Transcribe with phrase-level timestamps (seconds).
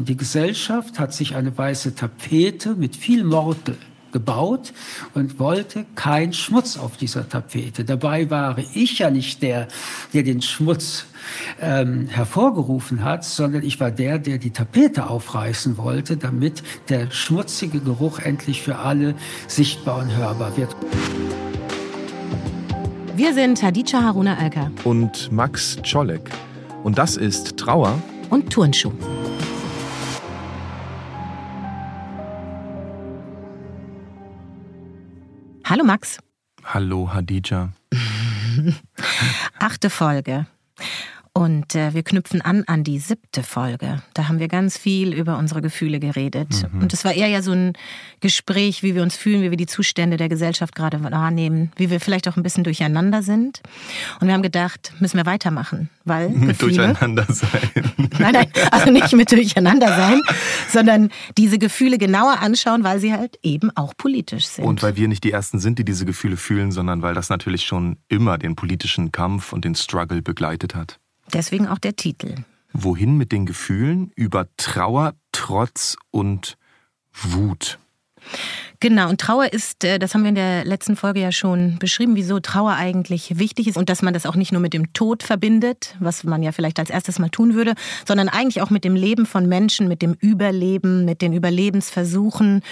[0.00, 3.76] Die Gesellschaft hat sich eine weiße Tapete mit viel Mortel
[4.12, 4.72] gebaut
[5.14, 7.84] und wollte keinen Schmutz auf dieser Tapete.
[7.84, 9.68] Dabei war ich ja nicht der,
[10.14, 11.04] der den Schmutz
[11.60, 17.78] ähm, hervorgerufen hat, sondern ich war der, der die Tapete aufreißen wollte, damit der schmutzige
[17.80, 19.14] Geruch endlich für alle
[19.48, 20.74] sichtbar und hörbar wird.
[23.16, 26.30] Wir sind Hadija Haruna Alka und Max Czolek.
[26.82, 28.92] Und das ist Trauer und Turnschuh.
[35.70, 36.18] Hallo Max.
[36.64, 37.70] Hallo Hadija.
[39.60, 40.46] Achte Folge.
[41.32, 44.02] Und äh, wir knüpfen an an die siebte Folge.
[44.14, 46.66] Da haben wir ganz viel über unsere Gefühle geredet.
[46.72, 46.82] Mhm.
[46.82, 47.74] Und es war eher ja so ein
[48.20, 52.00] Gespräch, wie wir uns fühlen, wie wir die Zustände der Gesellschaft gerade wahrnehmen, wie wir
[52.00, 53.62] vielleicht auch ein bisschen durcheinander sind.
[54.20, 57.70] Und wir haben gedacht, müssen wir weitermachen, weil mit Gefühle, durcheinander sein.
[58.18, 60.20] Nein, nein, also nicht mit durcheinander sein,
[60.68, 64.64] sondern diese Gefühle genauer anschauen, weil sie halt eben auch politisch sind.
[64.64, 67.64] Und weil wir nicht die ersten sind, die diese Gefühle fühlen, sondern weil das natürlich
[67.64, 70.99] schon immer den politischen Kampf und den Struggle begleitet hat.
[71.32, 72.34] Deswegen auch der Titel.
[72.72, 76.56] Wohin mit den Gefühlen über Trauer, Trotz und
[77.12, 77.78] Wut?
[78.82, 82.16] Genau, und Trauer ist, äh, das haben wir in der letzten Folge ja schon beschrieben,
[82.16, 85.22] wieso Trauer eigentlich wichtig ist und dass man das auch nicht nur mit dem Tod
[85.22, 87.74] verbindet, was man ja vielleicht als erstes mal tun würde,
[88.06, 92.62] sondern eigentlich auch mit dem Leben von Menschen, mit dem Überleben, mit den Überlebensversuchen.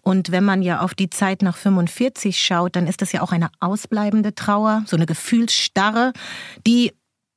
[0.00, 3.30] Und wenn man ja auf die Zeit nach 45 schaut, dann ist das ja auch
[3.30, 6.12] eine ausbleibende Trauer, so eine Gefühlsstarre,
[6.66, 6.92] die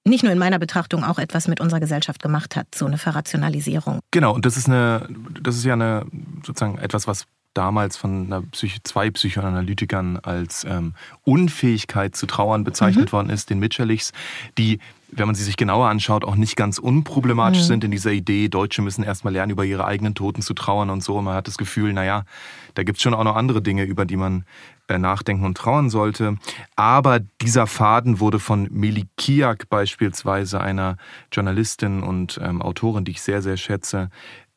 [0.06, 4.00] nicht nur in meiner Betrachtung auch etwas mit unserer Gesellschaft gemacht hat, so eine Verrationalisierung.
[4.12, 5.08] Genau, und das ist eine,
[5.42, 6.06] das ist ja eine
[6.44, 7.26] sozusagen etwas, was
[7.56, 13.12] damals von Psych zwei Psychoanalytikern als ähm, Unfähigkeit zu trauern bezeichnet mhm.
[13.14, 14.12] worden ist, den Mitscherlichs,
[14.58, 14.80] die,
[15.12, 17.68] wenn man sie sich genauer anschaut, auch nicht ganz unproblematisch mhm.
[17.68, 21.02] sind in dieser Idee, Deutsche müssen erstmal lernen, über ihre eigenen Toten zu trauern und
[21.02, 21.18] so.
[21.18, 22.26] Und man hat das Gefühl, naja,
[22.74, 24.44] da gibt es schon auch noch andere Dinge, über die man
[24.90, 26.38] nachdenken und trauern sollte.
[26.76, 30.98] Aber dieser Faden wurde von Melikiak beispielsweise, einer
[31.32, 34.10] Journalistin und ähm, Autorin, die ich sehr, sehr schätze,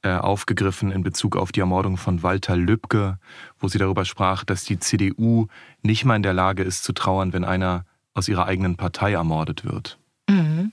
[0.02, 3.18] äh, aufgegriffen in Bezug auf die Ermordung von Walter Lübcke,
[3.58, 5.48] wo sie darüber sprach, dass die CDU
[5.82, 9.64] nicht mal in der Lage ist zu trauern, wenn einer aus ihrer eigenen Partei ermordet
[9.64, 9.98] wird.
[10.28, 10.72] Mhm.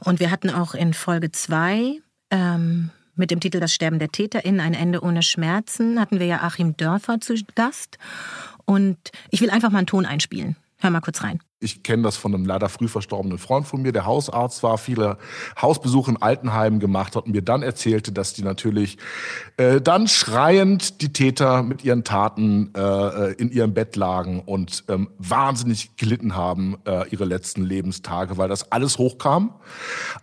[0.00, 4.60] Und wir hatten auch in Folge 2 ähm, mit dem Titel Das Sterben der TäterInnen,
[4.60, 7.98] ein Ende ohne Schmerzen, hatten wir ja Achim Dörfer zu Gast.
[8.68, 8.98] Und
[9.30, 10.54] ich will einfach mal einen Ton einspielen.
[10.76, 11.40] Hör mal kurz rein.
[11.58, 15.16] Ich kenne das von einem leider früh verstorbenen Freund von mir, der Hausarzt war, viele
[15.60, 18.98] Hausbesuche in Altenheimen gemacht hat und mir dann erzählte, dass die natürlich
[19.56, 25.08] äh, dann schreiend die Täter mit ihren Taten äh, in ihrem Bett lagen und ähm,
[25.16, 29.54] wahnsinnig gelitten haben äh, ihre letzten Lebenstage, weil das alles hochkam.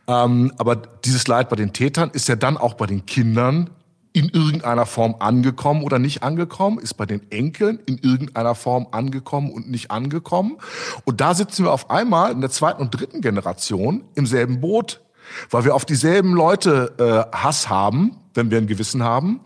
[0.07, 3.72] Ähm, aber dieses Leid bei den Tätern ist ja dann auch bei den Kindern
[4.15, 9.51] in irgendeiner Form angekommen oder nicht angekommen, ist bei den Enkeln in irgendeiner Form angekommen
[9.51, 10.57] und nicht angekommen.
[11.03, 15.01] Und da sitzen wir auf einmal in der zweiten und dritten Generation im selben Boot,
[15.49, 19.41] weil wir auf dieselben Leute äh, Hass haben, wenn wir ein Gewissen haben,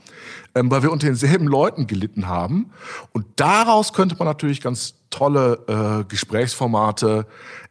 [0.53, 2.69] ähm, weil wir unter denselben Leuten gelitten haben.
[3.11, 7.25] Und daraus könnte man natürlich ganz tolle äh, Gesprächsformate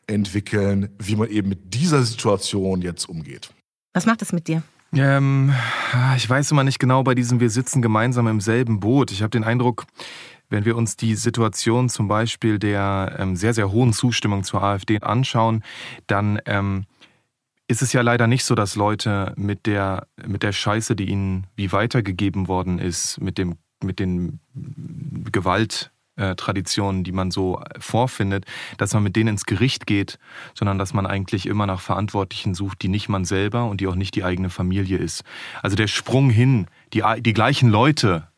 [0.09, 3.50] entwickeln, wie man eben mit dieser Situation jetzt umgeht.
[3.94, 4.65] Was macht es mit dir?
[4.94, 5.54] Ähm,
[6.16, 9.10] ich weiß immer nicht genau bei diesem Wir sitzen gemeinsam im selben Boot.
[9.10, 9.87] Ich habe den Eindruck,
[10.49, 15.00] wenn wir uns die Situation zum Beispiel der ähm, sehr, sehr hohen Zustimmung zur AfD
[15.00, 15.62] anschauen,
[16.06, 16.87] dann ähm,
[17.69, 21.47] ist es ja leider nicht so, dass Leute mit der, mit der Scheiße, die ihnen
[21.54, 24.41] wie weitergegeben worden ist, mit dem, mit den
[25.31, 28.45] Gewalt, äh, Traditionen, die man so vorfindet,
[28.77, 30.19] dass man mit denen ins Gericht geht,
[30.55, 33.95] sondern dass man eigentlich immer nach Verantwortlichen sucht, die nicht man selber und die auch
[33.95, 35.25] nicht die eigene Familie ist.
[35.62, 38.28] Also der Sprung hin, die, die gleichen Leute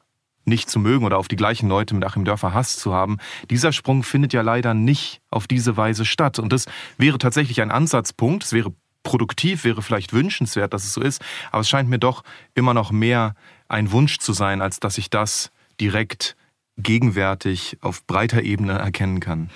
[0.45, 3.19] nicht zu mögen oder auf die gleichen Leute mit Achim Dörfer Hass zu haben,
[3.51, 6.39] dieser Sprung findet ja leider nicht auf diese Weise statt.
[6.39, 6.67] Und das
[6.99, 11.61] wäre tatsächlich ein Ansatzpunkt, es wäre produktiv, wäre vielleicht wünschenswert, dass es so ist, aber
[11.61, 12.23] es scheint mir doch
[12.55, 13.35] immer noch mehr
[13.69, 15.51] ein Wunsch zu sein, als dass ich das
[15.81, 16.37] direkt
[16.83, 19.51] gegenwärtig auf breiter Ebene erkennen kann.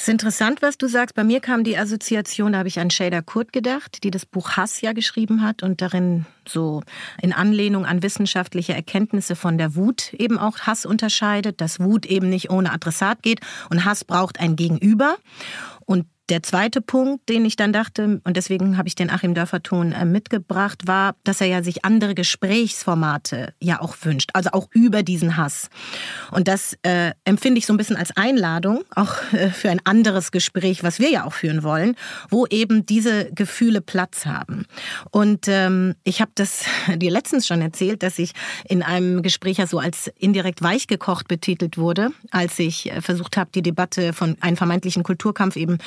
[0.00, 1.14] Es ist interessant, was du sagst.
[1.14, 4.52] Bei mir kam die Assoziation, da habe ich an Shader Kurt gedacht, die das Buch
[4.52, 6.82] Hass ja geschrieben hat und darin so
[7.20, 12.30] in Anlehnung an wissenschaftliche Erkenntnisse von der Wut eben auch Hass unterscheidet, dass Wut eben
[12.30, 15.18] nicht ohne Adressat geht und Hass braucht ein Gegenüber.
[15.84, 19.92] Und der zweite Punkt, den ich dann dachte, und deswegen habe ich den Achim Dörferton
[19.92, 25.02] äh, mitgebracht, war, dass er ja sich andere Gesprächsformate ja auch wünscht, also auch über
[25.02, 25.68] diesen Hass.
[26.30, 30.30] Und das äh, empfinde ich so ein bisschen als Einladung, auch äh, für ein anderes
[30.30, 31.96] Gespräch, was wir ja auch führen wollen,
[32.28, 34.66] wo eben diese Gefühle Platz haben.
[35.10, 36.64] Und ähm, ich habe das
[36.96, 38.32] dir letztens schon erzählt, dass ich
[38.68, 43.50] in einem Gespräch ja so als indirekt weichgekocht betitelt wurde, als ich äh, versucht habe,
[43.52, 45.78] die Debatte von einem vermeintlichen Kulturkampf eben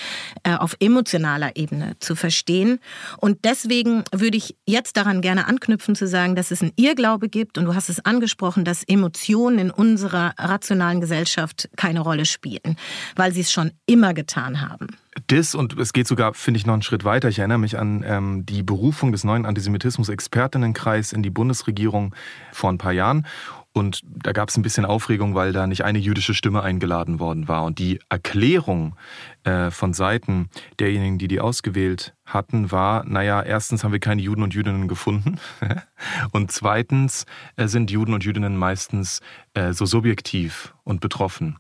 [0.44, 2.80] äh, auf emotionaler Ebene zu verstehen.
[3.18, 7.58] Und deswegen würde ich jetzt daran gerne anknüpfen zu sagen, dass es einen Irrglaube gibt
[7.58, 12.78] und du hast es angesprochen, dass Emotionen in unserer rationalen Gesellschaft keine Rolle spielen,
[13.16, 14.88] weil sie es schon immer getan haben.
[15.28, 17.30] Das und es geht sogar, finde ich, noch einen Schritt weiter.
[17.30, 22.16] Ich erinnere mich an ähm, die Berufung des neuen Antisemitismus-Expertinnenkreis in die Bundesregierung
[22.52, 23.28] vor ein paar Jahren.
[23.74, 27.48] Und da gab es ein bisschen Aufregung, weil da nicht eine jüdische Stimme eingeladen worden
[27.48, 27.64] war.
[27.64, 28.96] Und die Erklärung
[29.44, 30.50] äh, von Seiten
[30.80, 35.40] derjenigen, die die ausgewählt hatten, war, naja, erstens haben wir keine Juden und Jüdinnen gefunden.
[36.32, 37.26] und zweitens
[37.56, 39.22] äh, sind Juden und Jüdinnen meistens
[39.56, 41.58] äh, so subjektiv und betroffen.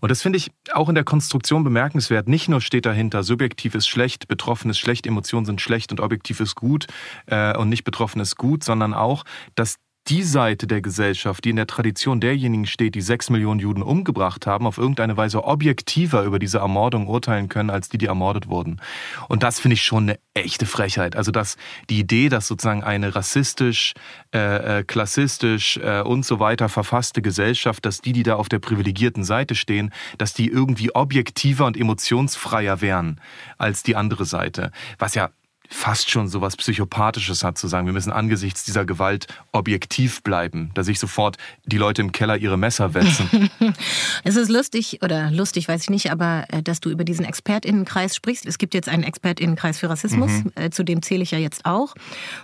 [0.00, 2.28] Und das finde ich auch in der Konstruktion bemerkenswert.
[2.28, 6.40] Nicht nur steht dahinter, subjektiv ist schlecht, betroffen ist schlecht, Emotionen sind schlecht und objektiv
[6.40, 6.86] ist gut
[7.26, 9.24] äh, und nicht betroffen ist gut, sondern auch,
[9.54, 9.78] dass
[10.08, 14.46] die Seite der Gesellschaft, die in der Tradition derjenigen steht, die sechs Millionen Juden umgebracht
[14.46, 18.80] haben, auf irgendeine Weise objektiver über diese Ermordung urteilen können, als die, die ermordet wurden.
[19.28, 21.16] Und das finde ich schon eine echte Frechheit.
[21.16, 21.56] Also dass
[21.88, 23.94] die Idee, dass sozusagen eine rassistisch,
[24.34, 28.58] äh, äh, klassistisch äh, und so weiter verfasste Gesellschaft, dass die, die da auf der
[28.58, 33.20] privilegierten Seite stehen, dass die irgendwie objektiver und emotionsfreier wären
[33.56, 34.70] als die andere Seite.
[34.98, 35.30] Was ja
[35.68, 40.70] fast schon so was Psychopathisches hat, zu sagen, wir müssen angesichts dieser Gewalt objektiv bleiben,
[40.74, 43.50] dass sich sofort die Leute im Keller ihre Messer wetzen.
[44.24, 48.14] es ist lustig, oder lustig weiß ich nicht, aber äh, dass du über diesen ExpertInnenkreis
[48.14, 48.46] sprichst.
[48.46, 50.52] Es gibt jetzt einen ExpertInnenkreis für Rassismus, mhm.
[50.54, 51.94] Äh, zu dem zähle ich ja jetzt auch.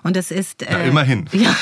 [0.03, 0.63] Und das ist...
[0.63, 1.29] Äh, ja, immerhin.
[1.41, 1.55] Ja,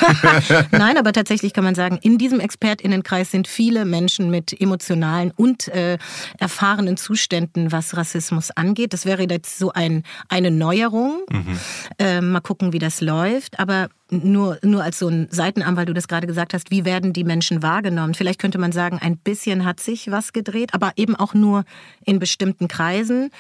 [0.73, 5.69] nein, aber tatsächlich kann man sagen, in diesem ExpertInnenkreis sind viele Menschen mit emotionalen und
[5.69, 5.99] äh,
[6.39, 8.93] erfahrenen Zuständen, was Rassismus angeht.
[8.93, 11.21] Das wäre jetzt so ein, eine Neuerung.
[11.31, 11.48] Mhm.
[11.49, 11.59] Mhm.
[11.99, 13.59] Äh, mal gucken, wie das läuft.
[13.59, 17.13] Aber nur, nur als so ein Seitenarm, weil du das gerade gesagt hast, wie werden
[17.13, 18.15] die Menschen wahrgenommen?
[18.15, 21.65] Vielleicht könnte man sagen, ein bisschen hat sich was gedreht, aber eben auch nur
[22.05, 23.31] in bestimmten Kreisen.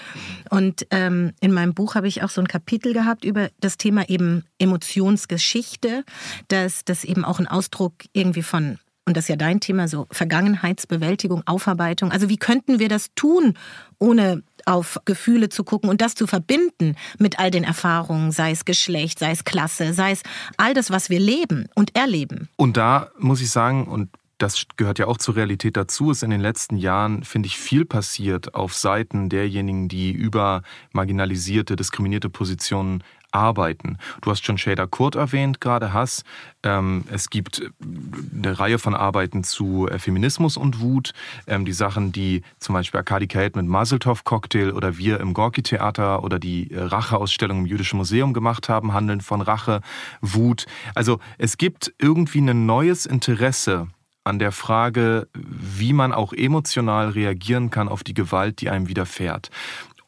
[0.51, 4.09] Und ähm, in meinem Buch habe ich auch so ein Kapitel gehabt über das Thema
[4.09, 6.05] eben Emotionsgeschichte,
[6.49, 8.79] dass das eben auch ein Ausdruck irgendwie von
[9.09, 12.13] und das ist ja dein Thema, so Vergangenheitsbewältigung, Aufarbeitung.
[12.13, 13.55] Also wie könnten wir das tun,
[13.99, 18.65] ohne auf Gefühle zu gucken und das zu verbinden mit all den Erfahrungen, sei es
[18.65, 20.23] Geschlecht, sei es Klasse, sei es
[20.57, 22.49] all das, was wir leben und erleben.
[22.57, 26.31] Und da muss ich sagen, und das gehört ja auch zur Realität dazu, ist in
[26.31, 30.63] den letzten Jahren, finde ich, viel passiert auf Seiten derjenigen, die über
[30.93, 33.99] marginalisierte, diskriminierte Positionen arbeiten.
[34.21, 36.25] Du hast schon Shader Kurt erwähnt, gerade Hass.
[36.63, 41.13] Ähm, es gibt eine Reihe von Arbeiten zu äh, Feminismus und Wut.
[41.47, 45.63] Ähm, die Sachen, die zum Beispiel Arkadi Kate mit Mazeltov Cocktail oder wir im Gorki
[45.63, 49.81] Theater oder die äh, Racheausstellung im Jüdischen Museum gemacht haben, handeln von Rache,
[50.21, 50.67] Wut.
[50.95, 53.89] Also es gibt irgendwie ein neues Interesse
[54.29, 59.51] an der Frage, wie man auch emotional reagieren kann auf die Gewalt, die einem widerfährt.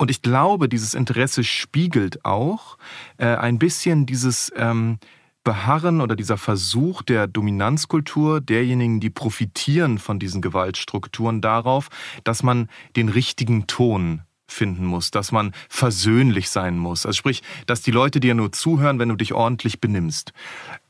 [0.00, 2.78] Und ich glaube, dieses Interesse spiegelt auch
[3.18, 4.98] äh, ein bisschen dieses ähm,
[5.44, 11.90] Beharren oder dieser Versuch der Dominanzkultur derjenigen, die profitieren von diesen Gewaltstrukturen darauf,
[12.24, 17.06] dass man den richtigen Ton finden muss, dass man versöhnlich sein muss.
[17.06, 20.32] Also sprich, dass die Leute dir nur zuhören, wenn du dich ordentlich benimmst.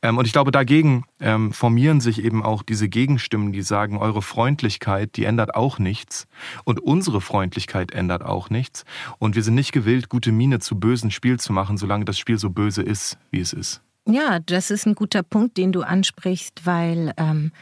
[0.02, 4.22] Ähm, und ich glaube, dagegen ähm, formieren sich eben auch diese Gegenstimmen, die sagen, eure
[4.22, 6.26] Freundlichkeit, die ändert auch nichts.
[6.64, 8.84] Und unsere Freundlichkeit ändert auch nichts.
[9.18, 12.38] Und wir sind nicht gewillt, gute Miene zu bösen Spiel zu machen, solange das Spiel
[12.38, 13.82] so böse ist, wie es ist.
[14.06, 17.52] Ja, das ist ein guter Punkt, den du ansprichst, weil ähm,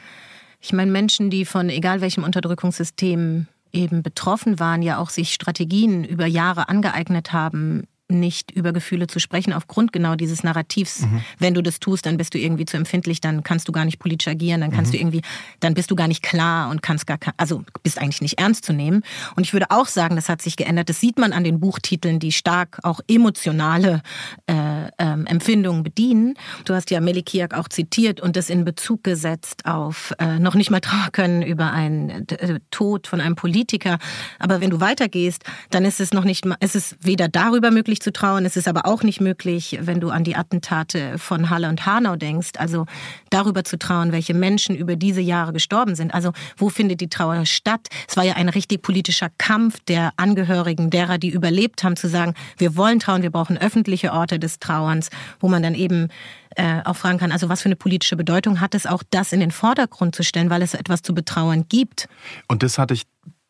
[0.61, 6.05] ich meine, Menschen, die von egal welchem Unterdrückungssystem eben betroffen waren, ja auch sich Strategien
[6.05, 11.03] über Jahre angeeignet haben, nicht über Gefühle zu sprechen, aufgrund genau dieses Narrativs.
[11.03, 11.23] Mhm.
[11.39, 13.99] Wenn du das tust, dann bist du irgendwie zu empfindlich, dann kannst du gar nicht
[13.99, 14.97] politisch agieren, dann kannst mhm.
[14.97, 15.23] du irgendwie,
[15.61, 18.73] dann bist du gar nicht klar und kannst gar, also bist eigentlich nicht ernst zu
[18.73, 19.03] nehmen.
[19.37, 20.89] Und ich würde auch sagen, das hat sich geändert.
[20.89, 24.03] Das sieht man an den Buchtiteln, die stark auch emotionale
[24.47, 26.35] äh, äh, Empfindungen bedienen.
[26.65, 30.71] Du hast ja Melikiak auch zitiert und das in Bezug gesetzt auf äh, noch nicht
[30.71, 33.99] mal trauern können über einen äh, Tod von einem Politiker.
[34.39, 38.01] Aber wenn du weitergehst, dann ist es noch nicht, ist es weder darüber möglich, möglich
[38.01, 38.45] zu trauern.
[38.47, 42.17] Es ist aber auch nicht möglich, wenn du an die Attentate von Halle und Hanau
[42.17, 42.53] denkst.
[42.59, 42.87] Also
[43.31, 46.15] darüber zu trauern, welche Menschen über diese Jahre gestorben sind.
[46.15, 47.89] Also wo findet die Trauer statt?
[48.09, 52.35] Es war ja ein richtig politischer Kampf der Angehörigen derer, die überlebt haben, zu sagen,
[52.57, 56.09] wir wollen trauern, wir brauchen öffentliche Orte des Trauerns, wo man dann eben
[56.57, 59.41] äh, auch fragen kann, also was für eine politische Bedeutung hat es auch, das in
[59.41, 62.09] den Vordergrund zu stellen, weil es etwas zu betrauern gibt.
[62.49, 63.05] Und das hatte ich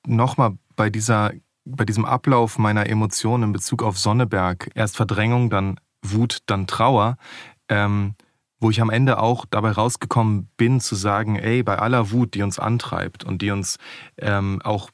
[0.07, 1.33] nochmal bei dieser
[1.77, 7.17] bei diesem Ablauf meiner Emotionen in Bezug auf Sonneberg, erst Verdrängung, dann Wut, dann Trauer,
[7.69, 8.15] ähm,
[8.61, 12.43] wo ich am Ende auch dabei rausgekommen bin zu sagen, ey, bei aller Wut, die
[12.43, 13.77] uns antreibt und die uns
[14.17, 14.91] ähm, auch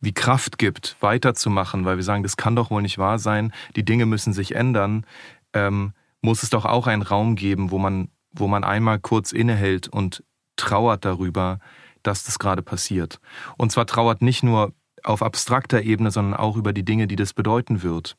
[0.00, 3.84] wie Kraft gibt, weiterzumachen, weil wir sagen, das kann doch wohl nicht wahr sein, die
[3.84, 5.04] Dinge müssen sich ändern,
[5.52, 9.88] ähm, muss es doch auch einen Raum geben, wo man, wo man einmal kurz innehält
[9.88, 10.22] und
[10.56, 11.58] trauert darüber,
[12.02, 13.20] dass das gerade passiert.
[13.56, 14.72] Und zwar trauert nicht nur
[15.04, 18.16] auf abstrakter Ebene, sondern auch über die Dinge, die das bedeuten wird.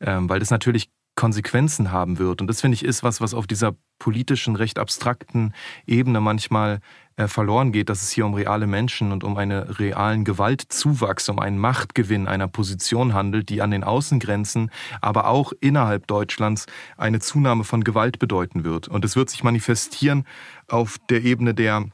[0.00, 2.40] Ähm, weil das natürlich Konsequenzen haben wird.
[2.40, 5.52] Und das finde ich ist was, was auf dieser politischen, recht abstrakten
[5.86, 6.80] Ebene manchmal
[7.16, 11.38] äh, verloren geht, dass es hier um reale Menschen und um einen realen Gewaltzuwachs, um
[11.38, 14.70] einen Machtgewinn einer Position handelt, die an den Außengrenzen,
[15.02, 18.88] aber auch innerhalb Deutschlands eine Zunahme von Gewalt bedeuten wird.
[18.88, 20.24] Und es wird sich manifestieren
[20.68, 21.90] auf der Ebene der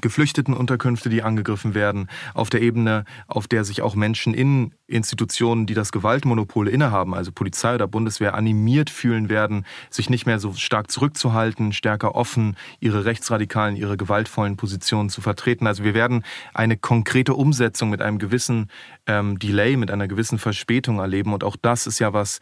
[0.00, 5.74] Geflüchtetenunterkünfte, die angegriffen werden, auf der Ebene, auf der sich auch Menschen in Institutionen, die
[5.74, 10.90] das Gewaltmonopol innehaben, also Polizei oder Bundeswehr, animiert fühlen werden, sich nicht mehr so stark
[10.90, 15.66] zurückzuhalten, stärker offen ihre rechtsradikalen, ihre gewaltvollen Positionen zu vertreten.
[15.66, 18.70] Also wir werden eine konkrete Umsetzung mit einem gewissen
[19.06, 21.32] ähm, Delay, mit einer gewissen Verspätung erleben.
[21.32, 22.40] Und auch das ist ja was,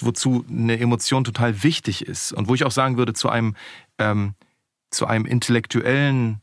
[0.00, 2.32] wozu eine Emotion total wichtig ist.
[2.32, 3.54] Und wo ich auch sagen würde, zu einem,
[3.98, 4.34] ähm,
[4.90, 6.41] zu einem intellektuellen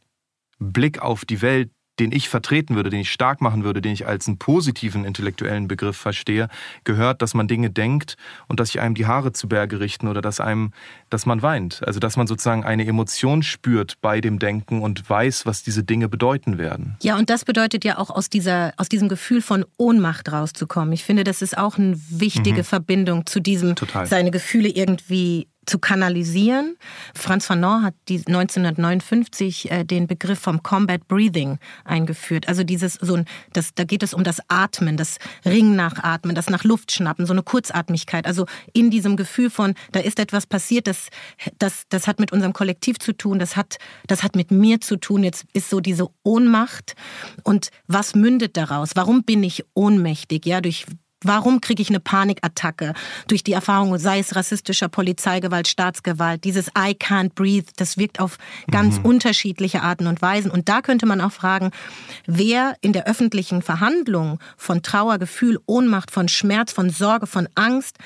[0.60, 4.08] Blick auf die Welt, den ich vertreten würde, den ich stark machen würde, den ich
[4.08, 6.48] als einen positiven intellektuellen Begriff verstehe,
[6.84, 8.16] gehört, dass man Dinge denkt
[8.48, 10.72] und dass sich einem die Haare zu Berge richten oder dass einem,
[11.10, 11.82] dass man weint.
[11.86, 16.08] Also dass man sozusagen eine Emotion spürt bei dem Denken und weiß, was diese Dinge
[16.08, 16.98] bedeuten werden.
[17.02, 20.94] Ja, und das bedeutet ja auch aus dieser, aus diesem Gefühl von Ohnmacht rauszukommen.
[20.94, 22.66] Ich finde, das ist auch eine wichtige mhm.
[22.66, 24.06] Verbindung zu diesem, Total.
[24.06, 26.78] seine Gefühle irgendwie zu kanalisieren.
[27.14, 32.48] Franz Fanon hat 1959 äh, den Begriff vom Combat Breathing eingeführt.
[32.48, 36.50] Also dieses so ein, das, da geht es um das Atmen, das Ring nachatmen, das
[36.50, 38.26] nach Luft schnappen, so eine Kurzatmigkeit.
[38.26, 41.10] Also in diesem Gefühl von, da ist etwas passiert, das,
[41.60, 44.98] das, das hat mit unserem Kollektiv zu tun, das hat, das hat mit mir zu
[44.98, 45.24] tun.
[45.24, 46.96] Jetzt ist so diese Ohnmacht.
[47.44, 48.92] Und was mündet daraus?
[48.96, 50.46] Warum bin ich ohnmächtig?
[50.48, 50.86] Ja, durch
[51.24, 52.94] Warum kriege ich eine Panikattacke
[53.28, 58.38] durch die Erfahrung, sei es rassistischer Polizeigewalt, Staatsgewalt, dieses I can't breathe, das wirkt auf
[58.72, 59.06] ganz mhm.
[59.06, 60.50] unterschiedliche Arten und Weisen.
[60.50, 61.72] Und da könnte man auch fragen,
[62.26, 67.98] wer in der öffentlichen Verhandlung von Trauergefühl, Ohnmacht, von Schmerz, von Sorge, von Angst,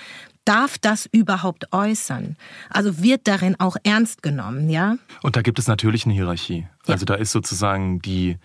[0.46, 2.36] darf das überhaupt äußern?
[2.70, 4.98] Also wird darin auch ernst genommen, ja?
[5.22, 6.68] Und da gibt es natürlich eine Hierarchie.
[6.88, 6.94] Ja.
[6.94, 8.38] Also da ist sozusagen die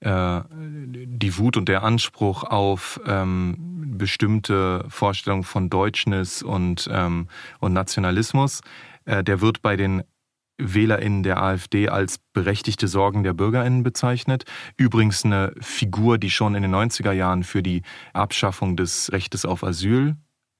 [0.00, 7.28] äh, die Wut und der Anspruch auf ähm, bestimmte Vorstellungen von Deutschness und, ähm,
[7.60, 8.60] und Nationalismus,
[9.04, 10.02] äh, der wird bei den
[10.58, 14.44] WählerInnen der AfD als berechtigte Sorgen der BürgerInnen bezeichnet.
[14.76, 17.82] Übrigens eine Figur, die schon in den 90er Jahren für die
[18.12, 20.16] Abschaffung des Rechtes auf Asyl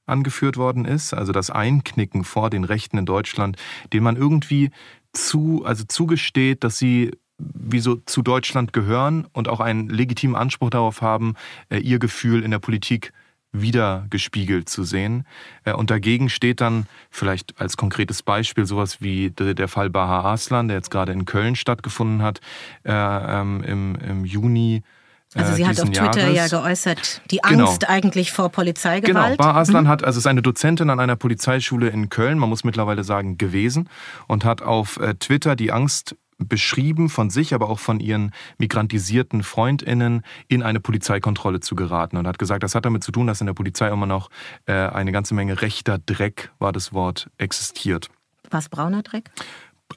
[0.06, 3.56] angeführt worden ist, also das Einknicken vor den Rechten in Deutschland,
[3.92, 4.70] den man irgendwie
[5.12, 10.70] zu, also zugesteht, dass sie wie so zu Deutschland gehören und auch einen legitimen Anspruch
[10.70, 11.34] darauf haben,
[11.68, 13.12] äh, ihr Gefühl in der Politik
[13.52, 15.26] wieder gespiegelt zu sehen.
[15.64, 20.68] Äh, und dagegen steht dann vielleicht als konkretes Beispiel sowas wie der Fall Baha Aslan,
[20.68, 22.40] der jetzt gerade in Köln stattgefunden hat,
[22.84, 24.82] äh, ähm, im, im Juni
[25.36, 26.52] also sie hat auf Twitter Jahres.
[26.52, 27.66] ja geäußert, die genau.
[27.66, 27.92] Angst genau.
[27.92, 29.36] eigentlich vor Polizeigewalt.
[29.36, 29.88] Genau, Bar Aslan mhm.
[29.88, 33.88] hat, also ist eine Dozentin an einer Polizeischule in Köln, man muss mittlerweile sagen, gewesen
[34.28, 40.22] und hat auf Twitter die Angst beschrieben von sich, aber auch von ihren migrantisierten Freundinnen
[40.48, 43.46] in eine Polizeikontrolle zu geraten und hat gesagt, das hat damit zu tun, dass in
[43.46, 44.30] der Polizei immer noch
[44.66, 48.10] äh, eine ganze Menge rechter Dreck, war das Wort, existiert.
[48.50, 49.30] Was brauner Dreck?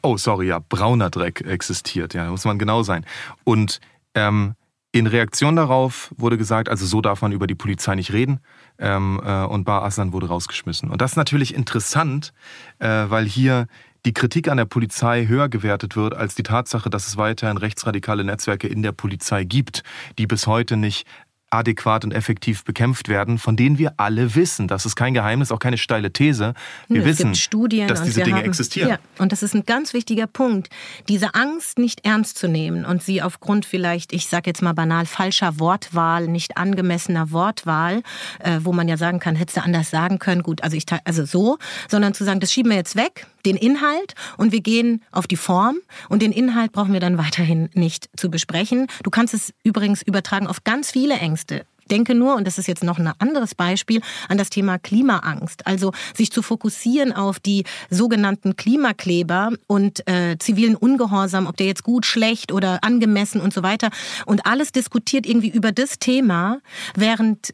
[0.03, 3.05] Oh, sorry, ja, brauner Dreck existiert, ja, muss man genau sein.
[3.43, 3.79] Und
[4.13, 4.55] ähm,
[4.91, 8.39] in Reaktion darauf wurde gesagt, also so darf man über die Polizei nicht reden.
[8.79, 10.89] Ähm, äh, und Bar Aslan wurde rausgeschmissen.
[10.89, 12.33] Und das ist natürlich interessant,
[12.79, 13.67] äh, weil hier
[14.07, 18.23] die Kritik an der Polizei höher gewertet wird als die Tatsache, dass es weiterhin rechtsradikale
[18.23, 19.83] Netzwerke in der Polizei gibt,
[20.17, 21.05] die bis heute nicht
[21.49, 24.69] adäquat und effektiv bekämpft werden, von denen wir alle wissen.
[24.69, 26.53] Das ist kein Geheimnis, auch keine steile These.
[26.87, 28.89] Wir es wissen, Studien dass diese Dinge haben, existieren.
[28.91, 30.69] Ja, und das ist ein ganz wichtiger Punkt,
[31.07, 35.05] diese Angst nicht ernst zu nehmen und sie aufgrund vielleicht, ich sage jetzt mal banal,
[35.05, 38.03] falscher Wortwahl, nicht angemessener Wortwahl,
[38.39, 41.25] äh, wo man ja sagen kann, hättest du anders sagen können, gut, also ich also
[41.25, 41.57] so,
[41.89, 45.37] sondern zu sagen, das schieben wir jetzt weg, den Inhalt und wir gehen auf die
[45.37, 45.77] Form
[46.09, 48.87] und den Inhalt brauchen wir dann weiterhin nicht zu besprechen.
[49.03, 52.83] Du kannst es übrigens übertragen auf ganz viele Ängste denke nur, und das ist jetzt
[52.83, 55.65] noch ein anderes Beispiel, an das Thema Klimaangst.
[55.65, 61.83] Also sich zu fokussieren auf die sogenannten Klimakleber und äh, zivilen Ungehorsam, ob der jetzt
[61.83, 63.89] gut, schlecht oder angemessen und so weiter.
[64.25, 66.59] Und alles diskutiert irgendwie über das Thema,
[66.95, 67.53] während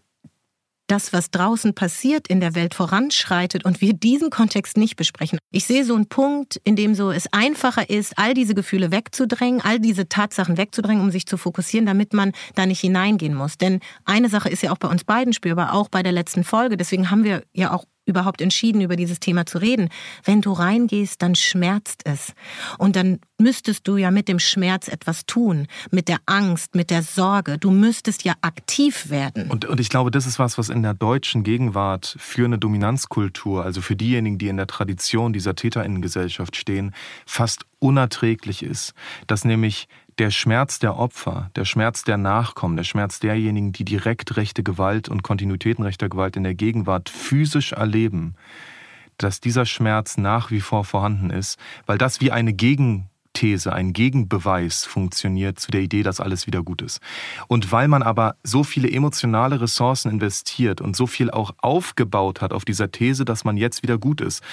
[0.94, 5.40] das, was draußen passiert in der Welt, voranschreitet und wir diesen Kontext nicht besprechen.
[5.52, 9.60] Ich sehe so einen Punkt, in dem so es einfacher ist, all diese Gefühle wegzudrängen,
[9.62, 13.58] all diese Tatsachen wegzudrängen, um sich zu fokussieren, damit man da nicht hineingehen muss.
[13.58, 16.78] Denn eine Sache ist ja auch bei uns beiden spürbar, auch bei der letzten Folge.
[16.78, 19.90] Deswegen haben wir ja auch überhaupt entschieden, über dieses Thema zu reden.
[20.24, 22.34] Wenn du reingehst, dann schmerzt es.
[22.78, 27.04] Und dann müsstest du ja mit dem Schmerz etwas tun, mit der Angst, mit der
[27.04, 27.58] Sorge.
[27.58, 29.50] Du müsstest ja aktiv werden.
[29.50, 33.64] Und, und ich glaube, das ist was, was in der deutschen Gegenwart für eine Dominanzkultur,
[33.64, 36.94] also für diejenigen, die in der Tradition dieser Täterinnengesellschaft stehen,
[37.26, 38.94] fast unerträglich ist.
[39.28, 39.88] Dass nämlich
[40.20, 45.10] der Schmerz der Opfer, der Schmerz der Nachkommen, der Schmerz derjenigen, die direkt rechte Gewalt
[45.10, 48.36] und Kontinuitäten rechter Gewalt in der Gegenwart physisch erleben,
[49.18, 54.86] dass dieser Schmerz nach wie vor vorhanden ist, weil das wie eine Gegenthese, ein Gegenbeweis
[54.86, 57.00] funktioniert zu der Idee, dass alles wieder gut ist.
[57.48, 62.54] Und weil man aber so viele emotionale Ressourcen investiert und so viel auch aufgebaut hat
[62.54, 64.44] auf dieser These, dass man jetzt wieder gut ist,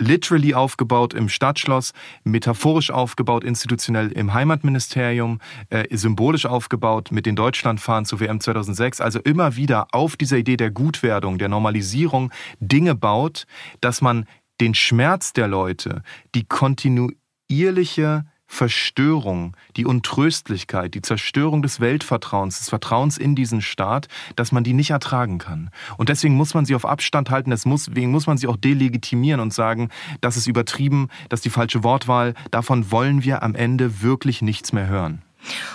[0.00, 1.92] literally aufgebaut im Stadtschloss,
[2.24, 9.00] metaphorisch aufgebaut institutionell im Heimatministerium, äh, symbolisch aufgebaut mit den Deutschlandfahren zur WM 2006.
[9.00, 13.46] Also immer wieder auf dieser Idee der Gutwerdung, der Normalisierung Dinge baut,
[13.80, 14.26] dass man
[14.60, 16.02] den Schmerz der Leute,
[16.34, 24.50] die kontinuierliche Verstörung, die Untröstlichkeit, die Zerstörung des Weltvertrauens, des Vertrauens in diesen Staat, dass
[24.50, 25.70] man die nicht ertragen kann.
[25.98, 29.54] Und deswegen muss man sie auf Abstand halten, deswegen muss man sie auch delegitimieren und
[29.54, 29.88] sagen,
[30.20, 34.72] das ist übertrieben, das ist die falsche Wortwahl, davon wollen wir am Ende wirklich nichts
[34.72, 35.22] mehr hören.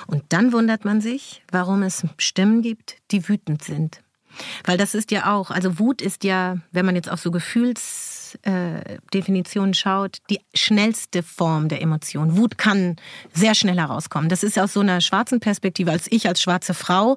[0.06, 4.02] Und dann wundert man sich, warum es Stimmen gibt, die wütend sind.
[4.66, 8.15] Weil das ist ja auch, also Wut ist ja, wenn man jetzt auf so Gefühls
[9.14, 12.38] Definition schaut, die schnellste Form der Emotion.
[12.38, 12.96] Wut kann
[13.34, 14.30] sehr schnell herauskommen.
[14.30, 17.16] Das ist aus so einer schwarzen Perspektive, als ich als schwarze Frau,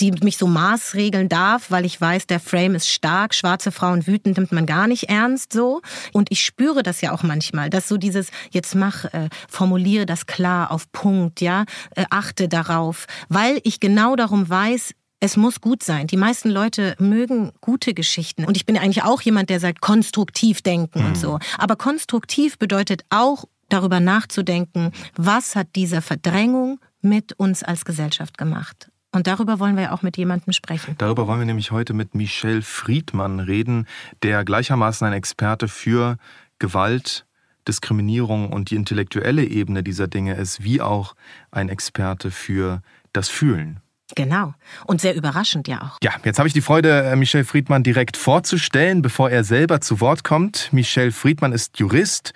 [0.00, 3.34] die mich so maßregeln darf, weil ich weiß, der Frame ist stark.
[3.34, 5.80] Schwarze Frauen wütend nimmt man gar nicht ernst so.
[6.12, 10.26] Und ich spüre das ja auch manchmal, dass so dieses, jetzt mach, äh, formuliere das
[10.26, 15.82] klar auf Punkt, ja, äh, achte darauf, weil ich genau darum weiß, es muss gut
[15.82, 16.06] sein.
[16.06, 18.44] Die meisten Leute mögen gute Geschichten.
[18.44, 21.06] Und ich bin eigentlich auch jemand, der sagt, konstruktiv denken mhm.
[21.06, 21.38] und so.
[21.58, 28.90] Aber konstruktiv bedeutet auch, darüber nachzudenken, was hat diese Verdrängung mit uns als Gesellschaft gemacht.
[29.12, 30.94] Und darüber wollen wir auch mit jemandem sprechen.
[30.98, 33.86] Darüber wollen wir nämlich heute mit Michel Friedmann reden,
[34.22, 36.18] der gleichermaßen ein Experte für
[36.58, 37.26] Gewalt,
[37.66, 41.14] Diskriminierung und die intellektuelle Ebene dieser Dinge ist, wie auch
[41.50, 43.80] ein Experte für das Fühlen.
[44.14, 44.54] Genau.
[44.86, 45.98] Und sehr überraschend ja auch.
[46.02, 50.00] Ja, jetzt habe ich die Freude, äh, Michel Friedmann direkt vorzustellen, bevor er selber zu
[50.00, 50.72] Wort kommt.
[50.72, 52.32] Michel Friedmann ist Jurist,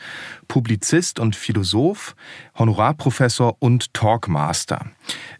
[0.48, 2.14] Publizist und Philosoph,
[2.58, 4.84] Honorarprofessor und Talkmaster.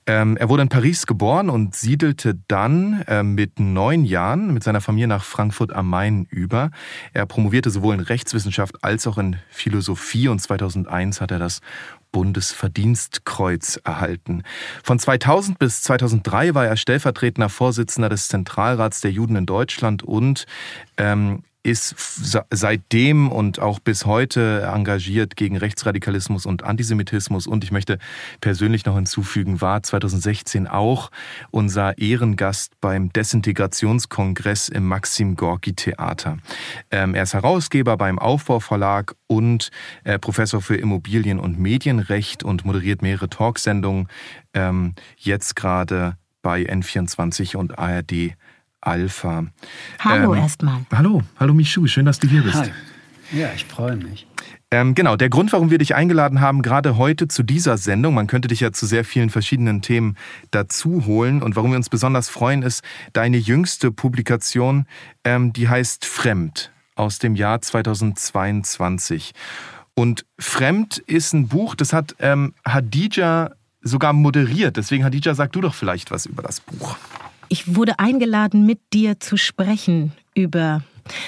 [0.06, 4.80] Ähm, er wurde in Paris geboren und siedelte dann äh, mit neun Jahren mit seiner
[4.80, 6.70] Familie nach Frankfurt am Main über.
[7.12, 11.60] Er promovierte sowohl in Rechtswissenschaft als auch in Philosophie und 2001 hat er das
[12.12, 14.42] Bundesverdienstkreuz erhalten.
[14.84, 20.46] Von 2000 bis 2003 war er stellvertretender Vorsitzender des Zentralrats der Juden in Deutschland und
[20.98, 21.94] ähm, ist
[22.50, 27.46] seitdem und auch bis heute engagiert gegen Rechtsradikalismus und Antisemitismus.
[27.46, 27.98] Und ich möchte
[28.40, 31.10] persönlich noch hinzufügen, war 2016 auch
[31.50, 36.38] unser Ehrengast beim Desintegrationskongress im Maxim Gorki Theater.
[36.90, 39.70] Ähm, er ist Herausgeber beim Aufbauverlag und
[40.02, 44.08] äh, Professor für Immobilien- und Medienrecht und moderiert mehrere Talksendungen.
[44.52, 48.34] Ähm, jetzt gerade bei N24 und ARD
[48.82, 49.46] Alpha.
[50.00, 50.80] Hallo ähm, erstmal.
[50.92, 52.56] Hallo, hallo Michu, schön, dass du hier bist.
[52.56, 52.70] Hi.
[53.32, 54.26] Ja, ich freue mich.
[54.70, 58.26] Ähm, genau, der Grund, warum wir dich eingeladen haben, gerade heute zu dieser Sendung, man
[58.26, 60.16] könnte dich ja zu sehr vielen verschiedenen Themen
[60.50, 64.86] dazu holen und warum wir uns besonders freuen, ist deine jüngste Publikation,
[65.24, 69.32] ähm, die heißt Fremd aus dem Jahr 2022.
[69.94, 74.76] Und Fremd ist ein Buch, das hat ähm, Hadija sogar moderiert.
[74.76, 76.96] Deswegen, Hadija, sag du doch vielleicht was über das Buch.
[77.52, 80.82] Ich wurde eingeladen, mit dir zu sprechen über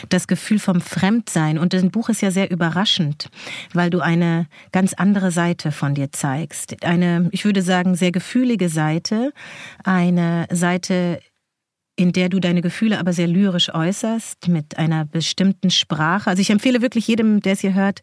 [0.09, 1.59] das Gefühl vom Fremdsein.
[1.59, 3.29] Und das Buch ist ja sehr überraschend,
[3.75, 6.83] weil du eine ganz andere Seite von dir zeigst.
[6.83, 9.35] Eine, ich würde sagen, sehr gefühlige Seite.
[9.85, 11.21] Eine Seite,
[11.97, 16.29] in der du deine Gefühle aber sehr lyrisch äußerst, mit einer bestimmten Sprache.
[16.29, 18.03] Also ich empfehle wirklich jedem, der es hier hört,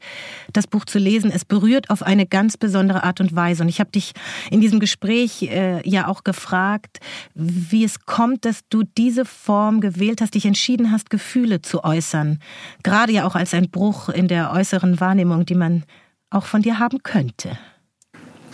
[0.54, 1.30] das Buch zu lesen.
[1.30, 3.64] Es berührt auf eine ganz besondere Art und Weise.
[3.64, 4.14] Und ich habe dich
[4.50, 7.00] in diesem Gespräch äh, ja auch gefragt,
[7.34, 12.40] wie es kommt, dass du diese Form gewählt hast, dich entschieden hast, Gefühle zu äußern.
[12.84, 15.84] Gerade ja auch als ein Bruch in der äußeren Wahrnehmung, die man
[16.30, 17.58] auch von dir haben könnte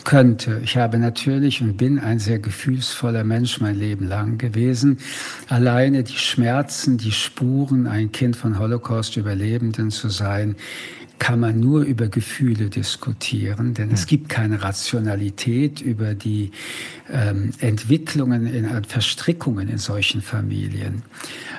[0.08, 0.62] könnte.
[0.64, 5.00] Ich habe natürlich und bin ein sehr gefühlsvoller Mensch mein Leben lang gewesen.
[5.50, 10.56] Alleine die Schmerzen, die Spuren, ein Kind von Holocaust-Überlebenden zu sein,
[11.20, 16.52] kann man nur über Gefühle diskutieren, denn es gibt keine Rationalität über die
[17.12, 21.04] ähm, Entwicklungen, in, Verstrickungen in solchen Familien.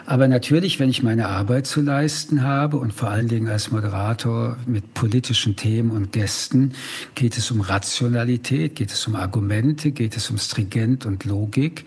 [0.06, 4.56] Aber natürlich, wenn ich meine Arbeit zu leisten habe und vor allen Dingen als Moderator
[4.66, 6.72] mit politischen Themen und Gästen,
[7.14, 11.84] geht es um Rationalität, geht es um Argumente, geht es um Stringent und Logik.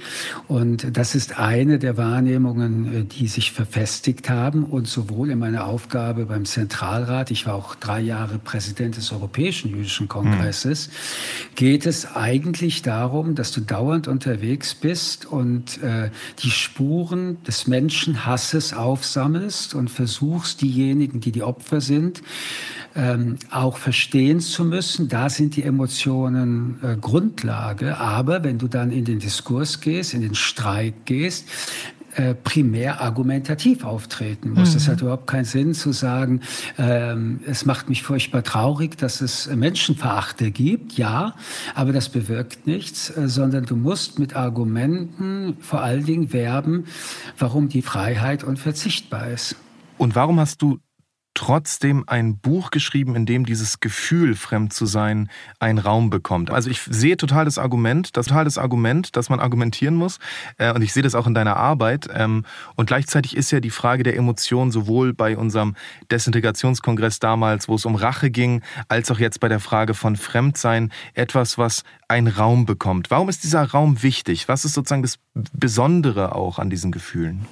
[0.48, 5.66] Und das ist eine der Wahrnehmungen, äh, die sich verfestigt haben und sowohl in meiner
[5.66, 11.56] Aufgabe beim Zentralrat, ich war auch drei Jahre Präsident des Europäischen Jüdischen Kongresses, mhm.
[11.56, 18.02] geht es eigentlich darum, dass du dauernd unterwegs bist und äh, die Spuren des Menschen
[18.02, 22.22] Menschenhasses aufsammelst und versuchst, diejenigen, die die Opfer sind,
[22.96, 25.08] ähm, auch verstehen zu müssen.
[25.08, 27.98] Da sind die Emotionen äh, Grundlage.
[27.98, 31.48] Aber wenn du dann in den Diskurs gehst, in den Streit gehst,
[32.16, 34.76] äh, primär argumentativ auftreten muss.
[34.76, 34.92] Es mhm.
[34.92, 36.42] hat überhaupt keinen Sinn zu sagen,
[36.78, 41.36] ähm, es macht mich furchtbar traurig, dass es Menschenverachter gibt, ja,
[41.76, 46.86] aber das bewirkt nichts, äh, sondern du musst mit Argumenten vor allen Dingen werben,
[47.38, 49.56] warum die Freiheit unverzichtbar ist.
[49.98, 50.80] Und warum hast du
[51.34, 56.52] trotzdem ein Buch geschrieben, in dem dieses Gefühl, fremd zu sein, einen Raum bekommt.
[56.52, 60.20] Also ich sehe total das Argument, das total das Argument, dass man argumentieren muss.
[60.58, 62.08] Äh, und ich sehe das auch in deiner Arbeit.
[62.14, 65.76] Ähm, und gleichzeitig ist ja die Frage der Emotion sowohl bei unserem
[66.12, 70.92] Desintegrationskongress damals, wo es um Rache ging, als auch jetzt bei der Frage von Fremdsein
[71.14, 73.10] etwas, was einen Raum bekommt.
[73.10, 74.48] Warum ist dieser Raum wichtig?
[74.48, 77.46] Was ist sozusagen das Besondere auch an diesen Gefühlen?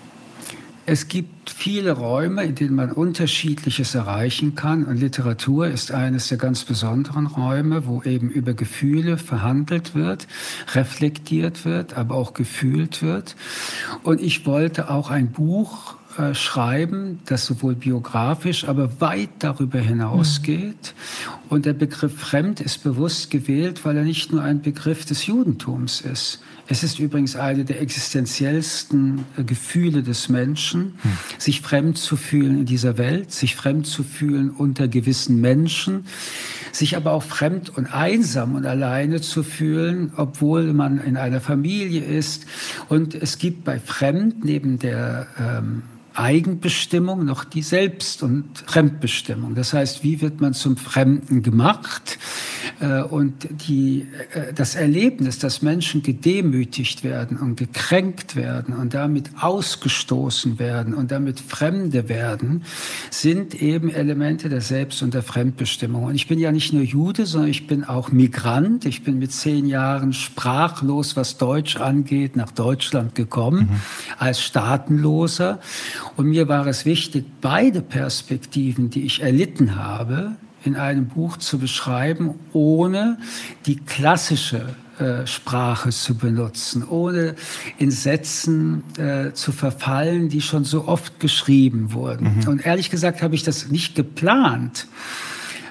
[0.91, 4.86] Es gibt viele Räume, in denen man unterschiedliches erreichen kann.
[4.86, 10.25] Und Literatur ist eines der ganz besonderen Räume, wo eben über Gefühle verhandelt wird,
[10.73, 13.36] reflektiert wird, aber auch gefühlt wird.
[14.02, 20.93] Und ich wollte auch ein Buch äh, schreiben, das sowohl biografisch, aber weit darüber hinausgeht.
[20.95, 21.50] Mhm.
[21.50, 26.02] Und der Begriff Fremd ist bewusst gewählt, weil er nicht nur ein Begriff des Judentums
[26.02, 26.41] ist,
[26.72, 31.12] es ist übrigens eine der existenziellsten äh, Gefühle des Menschen, hm.
[31.39, 36.06] sich fremd zu fühlen in dieser Welt, sich fremd zu fühlen unter gewissen Menschen,
[36.72, 42.04] sich aber auch fremd und einsam und alleine zu fühlen, obwohl man in einer Familie
[42.04, 42.45] ist.
[42.88, 45.82] Und es gibt bei Fremd neben der ähm,
[46.19, 49.55] Eigenbestimmung noch die Selbst- und Fremdbestimmung.
[49.55, 52.19] Das heißt, wie wird man zum Fremden gemacht?
[52.82, 59.32] Äh, und die, äh, das Erlebnis, dass Menschen gedemütigt werden und gekränkt werden und damit
[59.39, 62.63] ausgestoßen werden und damit Fremde werden,
[63.10, 66.03] sind eben Elemente der Selbst- und der Fremdbestimmung.
[66.03, 68.86] Und ich bin ja nicht nur Jude, sondern ich bin auch Migrant.
[68.86, 73.79] Ich bin mit zehn Jahren sprachlos, was Deutsch angeht, nach Deutschland gekommen, mhm.
[74.17, 75.60] als Staatenloser.
[76.15, 81.58] Und mir war es wichtig, beide Perspektiven, die ich erlitten habe, in einem Buch zu
[81.58, 83.17] beschreiben, ohne
[83.65, 87.36] die klassische äh, Sprache zu benutzen, ohne
[87.78, 92.39] in Sätzen äh, zu verfallen, die schon so oft geschrieben wurden.
[92.39, 92.48] Mhm.
[92.48, 94.88] Und ehrlich gesagt habe ich das nicht geplant,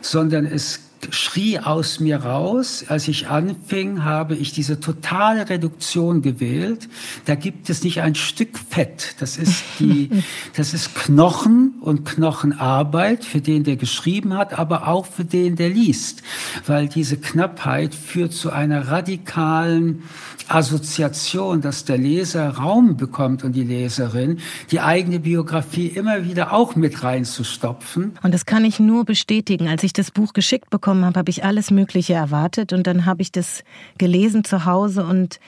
[0.01, 2.85] sondern es schrie aus mir raus.
[2.89, 6.89] Als ich anfing, habe ich diese totale Reduktion gewählt.
[7.25, 9.15] Da gibt es nicht ein Stück Fett.
[9.21, 10.11] Das ist die,
[10.57, 15.71] das ist Knochen und Knochenarbeit für den, der geschrieben hat, aber auch für den, der
[15.71, 16.23] liest.
[16.67, 20.03] Weil diese Knappheit führt zu einer radikalen
[20.49, 24.39] Assoziation, dass der Leser Raum bekommt und die Leserin,
[24.71, 28.19] die eigene Biografie immer wieder auch mit reinzustopfen.
[28.23, 29.69] Und das kann ich nur bestätigen.
[29.69, 33.23] Als ich das Buch geschickt bekommen habe, habe ich alles Mögliche erwartet und dann habe
[33.23, 33.63] ich das
[33.99, 35.41] gelesen zu Hause und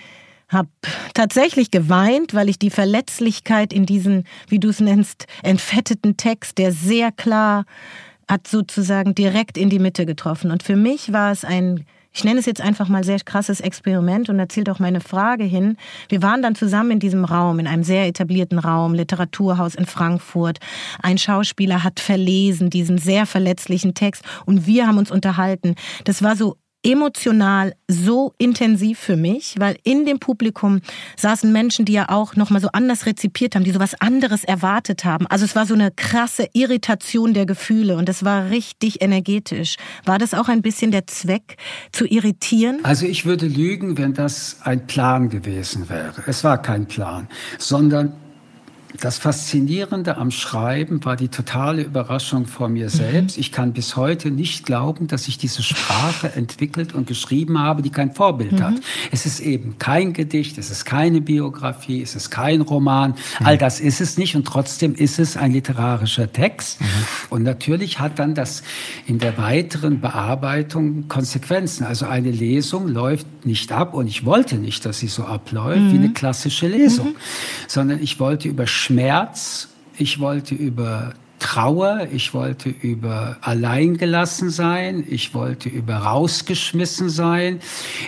[0.49, 0.69] habe
[1.15, 6.73] tatsächlich geweint, weil ich die Verletzlichkeit in diesen, wie du es nennst, entfetteten Text, der
[6.73, 7.65] sehr klar
[8.29, 10.51] hat sozusagen direkt in die Mitte getroffen.
[10.51, 14.29] Und für mich war es ein ich nenne es jetzt einfach mal sehr krasses Experiment
[14.29, 15.77] und da zielt auch meine Frage hin.
[16.09, 20.59] Wir waren dann zusammen in diesem Raum, in einem sehr etablierten Raum, Literaturhaus in Frankfurt.
[21.03, 25.77] Ein Schauspieler hat verlesen diesen sehr verletzlichen Text und wir haben uns unterhalten.
[26.05, 30.81] Das war so emotional so intensiv für mich, weil in dem Publikum
[31.17, 34.45] saßen Menschen, die ja auch noch mal so anders rezipiert haben, die so was anderes
[34.45, 35.27] erwartet haben.
[35.27, 39.77] Also es war so eine krasse Irritation der Gefühle und es war richtig energetisch.
[40.05, 41.57] War das auch ein bisschen der Zweck,
[41.93, 42.81] zu irritieren?
[42.83, 46.23] Also ich würde lügen, wenn das ein Plan gewesen wäre.
[46.27, 48.13] Es war kein Plan, sondern
[48.99, 52.91] das Faszinierende am Schreiben war die totale Überraschung vor mir mhm.
[52.91, 53.39] selbst.
[53.39, 57.91] Ich kann bis heute nicht glauben, dass ich diese Sprache entwickelt und geschrieben habe, die
[57.91, 58.63] kein Vorbild mhm.
[58.63, 58.75] hat.
[59.11, 63.13] Es ist eben kein Gedicht, es ist keine Biografie, es ist kein Roman.
[63.13, 63.47] Mhm.
[63.47, 66.81] All das ist es nicht und trotzdem ist es ein literarischer Text.
[66.81, 66.87] Mhm.
[67.31, 68.63] Und natürlich hat dann das
[69.07, 71.85] in der weiteren Bearbeitung Konsequenzen.
[71.85, 75.99] Also eine Lesung läuft nicht ab und ich wollte nicht, dass sie so abläuft wie
[75.99, 76.15] eine mhm.
[76.15, 77.17] klassische Lesung, mhm.
[77.69, 85.35] sondern ich wollte über Schmerz, ich wollte über Trauer, ich wollte über alleingelassen sein, ich
[85.35, 87.61] wollte über rausgeschmissen sein,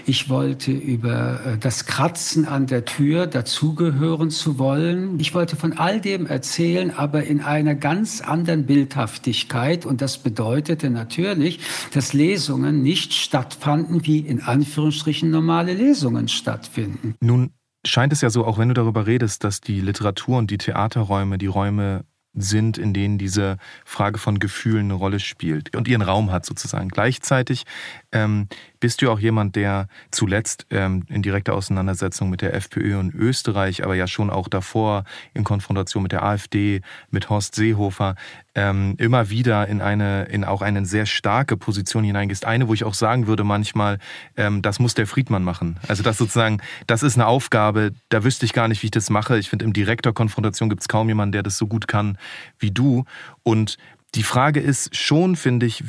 [0.07, 5.21] ich wollte über äh, das Kratzen an der Tür dazugehören zu wollen.
[5.21, 10.89] Ich wollte von all dem erzählen, aber in einer ganz anderen Bildhaftigkeit und das bedeutete
[10.89, 11.61] natürlich,
[11.93, 17.15] dass Lesungen nicht stattfanden, wie in Anführungsstrichen normale Lesungen stattfinden.
[17.21, 17.51] Nun
[17.85, 21.39] scheint es ja so, auch wenn du darüber redest, dass die Literatur und die Theaterräume
[21.39, 26.31] die Räume sind, in denen diese Frage von Gefühlen eine Rolle spielt und ihren Raum
[26.33, 26.89] hat sozusagen.
[26.89, 27.65] Gleichzeitig
[28.11, 28.49] ähm,
[28.83, 33.85] bist du auch jemand, der zuletzt ähm, in direkter Auseinandersetzung mit der FPÖ in Österreich,
[33.85, 38.17] aber ja schon auch davor in Konfrontation mit der AfD, mit Horst Seehofer,
[38.57, 42.45] ähm, immer wieder in eine, in auch eine sehr starke Position hineingehst.
[42.45, 44.01] Eine, wo ich auch sagen würde manchmal,
[44.37, 45.79] ähm, das muss der Friedmann machen.
[45.87, 49.11] Also das sozusagen, das ist eine Aufgabe, da wüsste ich gar nicht, wie ich das
[49.11, 49.39] mache.
[49.39, 52.19] Ich finde, im direkter Konfrontation gibt es kaum jemanden, der das so gut kann
[52.59, 53.05] wie du.
[53.45, 53.77] Und
[54.15, 55.83] die Frage ist schon, finde ich,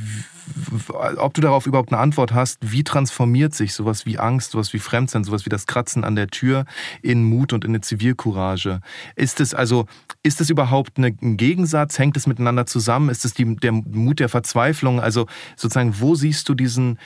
[1.17, 4.79] ob du darauf überhaupt eine Antwort hast, wie transformiert sich sowas wie Angst, sowas wie
[4.79, 6.65] Fremdsein, sowas wie das Kratzen an der Tür
[7.01, 8.79] in Mut und in eine Zivilcourage?
[9.15, 9.87] Ist es also,
[10.21, 11.99] ist es überhaupt ein Gegensatz?
[11.99, 13.09] Hängt es miteinander zusammen?
[13.09, 15.01] Ist es die, der Mut der Verzweiflung?
[15.01, 16.99] Also sozusagen, wo siehst du diesen,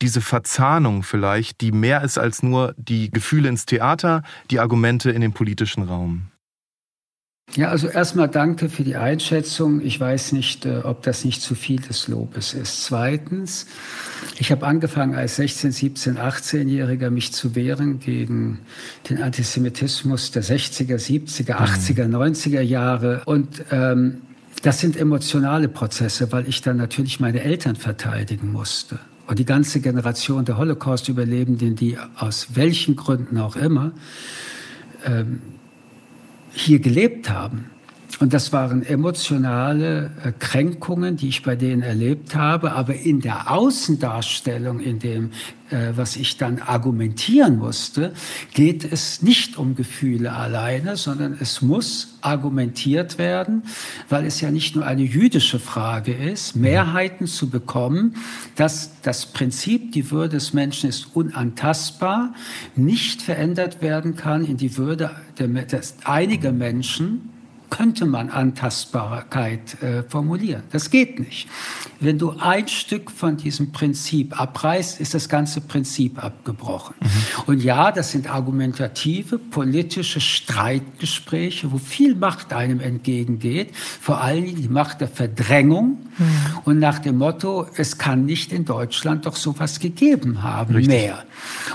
[0.00, 5.20] diese Verzahnung vielleicht, die mehr ist als nur die Gefühle ins Theater, die Argumente in
[5.20, 6.31] den politischen Raum?
[7.54, 9.82] Ja, also erstmal danke für die Einschätzung.
[9.82, 12.84] Ich weiß nicht, äh, ob das nicht zu viel des Lobes ist.
[12.84, 13.66] Zweitens,
[14.38, 18.60] ich habe angefangen als 16, 17, 18-Jähriger mich zu wehren gegen
[19.10, 23.20] den Antisemitismus der 60er, 70er, 80er, 90er Jahre.
[23.26, 24.22] Und ähm,
[24.62, 28.98] das sind emotionale Prozesse, weil ich dann natürlich meine Eltern verteidigen musste.
[29.26, 33.92] Und die ganze Generation der Holocaust-Überlebenden, die aus welchen Gründen auch immer
[35.04, 35.40] ähm,
[36.52, 37.71] hier gelebt haben.
[38.18, 42.72] Und das waren emotionale äh, Kränkungen, die ich bei denen erlebt habe.
[42.72, 45.30] Aber in der Außendarstellung, in dem,
[45.70, 48.12] äh, was ich dann argumentieren musste,
[48.52, 53.62] geht es nicht um Gefühle alleine, sondern es muss argumentiert werden,
[54.08, 58.16] weil es ja nicht nur eine jüdische Frage ist, Mehrheiten zu bekommen,
[58.56, 62.34] dass das Prinzip, die Würde des Menschen ist unantastbar,
[62.76, 67.30] nicht verändert werden kann in die Würde der, des, einiger Menschen,
[67.72, 70.62] könnte man Antastbarkeit äh, formulieren.
[70.72, 71.48] Das geht nicht.
[72.00, 76.94] Wenn du ein Stück von diesem Prinzip abreißt, ist das ganze Prinzip abgebrochen.
[77.00, 77.08] Mhm.
[77.46, 84.60] Und ja, das sind argumentative, politische Streitgespräche, wo viel Macht einem entgegengeht, vor allen Dingen
[84.60, 86.58] die Macht der Verdrängung mhm.
[86.64, 90.92] und nach dem Motto, es kann nicht in Deutschland doch sowas gegeben haben Richtig.
[90.94, 91.24] mehr.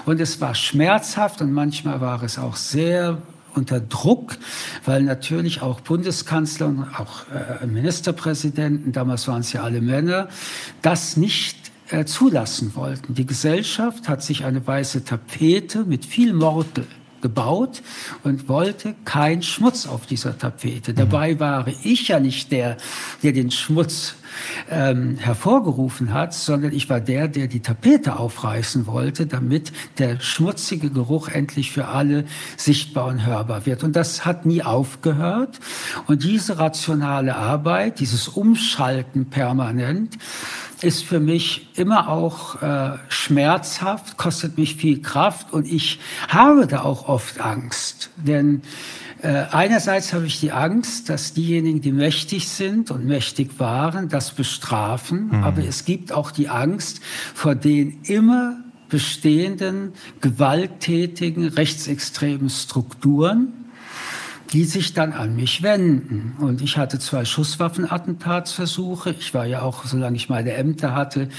[0.06, 3.18] Und es war schmerzhaft und manchmal war es auch sehr
[3.58, 4.38] unter Druck,
[4.86, 7.26] weil natürlich auch Bundeskanzler und auch
[7.62, 10.30] äh, Ministerpräsidenten, damals waren es ja alle Männer,
[10.82, 11.58] das nicht
[11.90, 13.14] äh, zulassen wollten.
[13.14, 16.86] Die Gesellschaft hat sich eine weiße Tapete mit viel Mortel
[17.28, 17.82] gebaut
[18.24, 20.92] und wollte keinen Schmutz auf dieser Tapete.
[20.92, 20.96] Mhm.
[20.96, 22.78] Dabei war ich ja nicht der,
[23.22, 24.16] der den Schmutz
[24.70, 30.90] ähm, hervorgerufen hat, sondern ich war der, der die Tapete aufreißen wollte, damit der schmutzige
[30.90, 33.84] Geruch endlich für alle sichtbar und hörbar wird.
[33.84, 35.60] Und das hat nie aufgehört.
[36.08, 40.18] Und diese rationale Arbeit, dieses Umschalten permanent,
[40.82, 46.82] ist für mich immer auch äh, schmerzhaft, kostet mich viel Kraft und ich habe da
[46.82, 48.12] auch oft Angst.
[48.18, 48.62] Denn
[49.22, 54.32] äh, einerseits habe ich die Angst, dass diejenigen, die mächtig sind und mächtig waren, das
[54.32, 55.30] bestrafen.
[55.30, 55.44] Mhm.
[55.44, 57.02] Aber es gibt auch die Angst
[57.34, 58.58] vor den immer
[58.90, 63.67] bestehenden gewalttätigen rechtsextremen Strukturen,
[64.52, 66.36] die sich dann an mich wenden.
[66.40, 69.16] Und ich hatte zwei Schusswaffenattentatsversuche.
[69.20, 71.30] Ich war ja auch, solange ich meine Ämter hatte,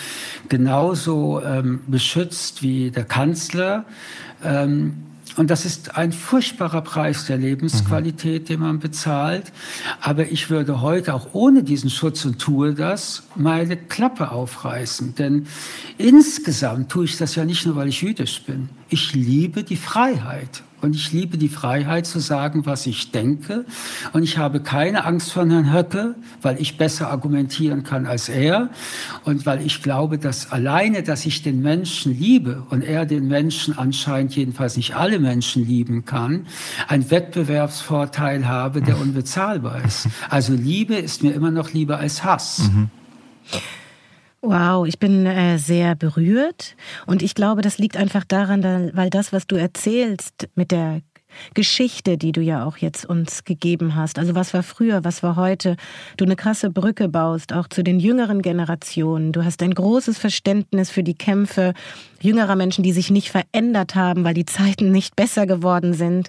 [0.49, 3.85] genauso ähm, beschützt wie der Kanzler.
[4.44, 5.05] Ähm,
[5.37, 8.47] und das ist ein furchtbarer Preis der Lebensqualität, mhm.
[8.47, 9.53] den man bezahlt.
[10.01, 15.14] Aber ich würde heute auch ohne diesen Schutz und tue das meine Klappe aufreißen.
[15.14, 15.47] Denn
[15.97, 18.68] insgesamt tue ich das ja nicht nur, weil ich jüdisch bin.
[18.88, 20.62] Ich liebe die Freiheit.
[20.81, 23.64] Und ich liebe die Freiheit zu sagen, was ich denke.
[24.12, 28.71] Und ich habe keine Angst vor Herrn Höcke, weil ich besser argumentieren kann als er.
[29.25, 33.77] Und weil ich glaube, dass alleine, dass ich den Menschen liebe und er den Menschen
[33.77, 36.47] anscheinend jedenfalls nicht alle Menschen lieben kann,
[36.87, 40.09] ein Wettbewerbsvorteil habe, der unbezahlbar ist.
[40.29, 42.71] Also Liebe ist mir immer noch lieber als Hass.
[42.73, 42.91] Mhm.
[44.40, 46.77] Wow, ich bin äh, sehr berührt.
[47.07, 51.03] Und ich glaube, das liegt einfach daran, weil das, was du erzählst mit der
[51.55, 54.19] Geschichte, die du ja auch jetzt uns gegeben hast.
[54.19, 55.77] Also was war früher, was war heute?
[56.17, 59.33] Du eine krasse Brücke baust, auch zu den jüngeren Generationen.
[59.33, 61.75] Du hast ein großes Verständnis für die Kämpfe
[62.21, 66.29] jüngerer Menschen, die sich nicht verändert haben, weil die Zeiten nicht besser geworden sind.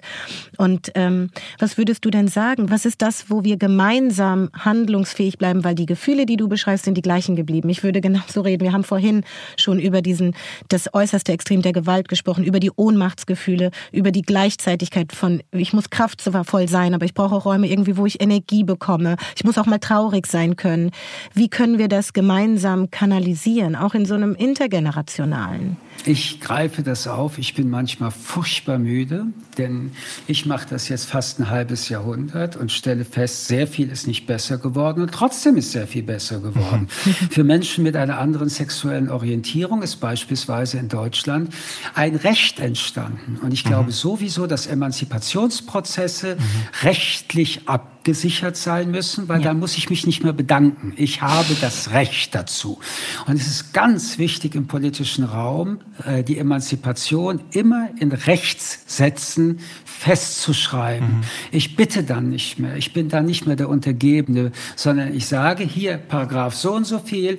[0.56, 2.70] Und ähm, was würdest du denn sagen?
[2.70, 5.64] Was ist das, wo wir gemeinsam handlungsfähig bleiben?
[5.64, 7.68] Weil die Gefühle, die du beschreibst, sind die gleichen geblieben.
[7.70, 8.62] Ich würde genauso reden.
[8.62, 9.24] Wir haben vorhin
[9.56, 10.36] schon über diesen
[10.68, 15.90] das äußerste Extrem der Gewalt gesprochen, über die Ohnmachtsgefühle, über die Gleichzeitigkeit von ich muss
[15.90, 19.16] kraftvoll sein, aber ich brauche auch Räume irgendwie, wo ich Energie bekomme.
[19.36, 20.90] Ich muss auch mal traurig sein können.
[21.34, 25.76] Wie können wir das gemeinsam kanalisieren, auch in so einem intergenerationalen?
[26.06, 27.38] Ich greife das auf.
[27.38, 29.26] Ich bin manchmal furchtbar müde,
[29.58, 29.92] denn
[30.26, 34.26] ich mache das jetzt fast ein halbes Jahrhundert und stelle fest, sehr viel ist nicht
[34.26, 36.88] besser geworden und trotzdem ist sehr viel besser geworden.
[37.30, 41.52] Für Menschen mit einer anderen sexuellen Orientierung ist beispielsweise in Deutschland
[41.94, 43.38] ein Recht entstanden.
[43.42, 43.92] Und ich glaube mhm.
[43.92, 46.40] sowieso, dass Emanzipationsprozesse mhm.
[46.82, 47.68] rechtlich
[48.00, 49.48] abgesichert sein müssen, weil ja.
[49.48, 50.94] dann muss ich mich nicht mehr bedanken.
[50.96, 52.78] Ich habe das Recht dazu.
[53.26, 61.08] Und es ist ganz wichtig im politischen Raum, äh, die Emanzipation immer in Rechtssätzen festzuschreiben.
[61.08, 61.22] Mhm.
[61.52, 65.64] Ich bitte dann nicht mehr, ich bin dann nicht mehr der Untergebene, sondern ich sage
[65.64, 67.38] hier Paragraph so und so viel,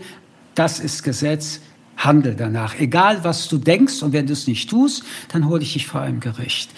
[0.53, 1.59] das ist Gesetz,
[1.97, 2.79] handel danach.
[2.79, 6.01] Egal, was du denkst und wenn du es nicht tust, dann hole ich dich vor
[6.01, 6.71] einem Gericht.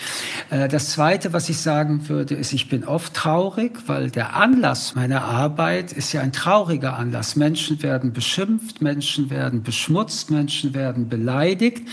[0.49, 4.95] Äh, das Zweite, was ich sagen würde, ist, ich bin oft traurig, weil der Anlass
[4.95, 7.35] meiner Arbeit ist ja ein trauriger Anlass.
[7.35, 11.87] Menschen werden beschimpft, Menschen werden beschmutzt, Menschen werden beleidigt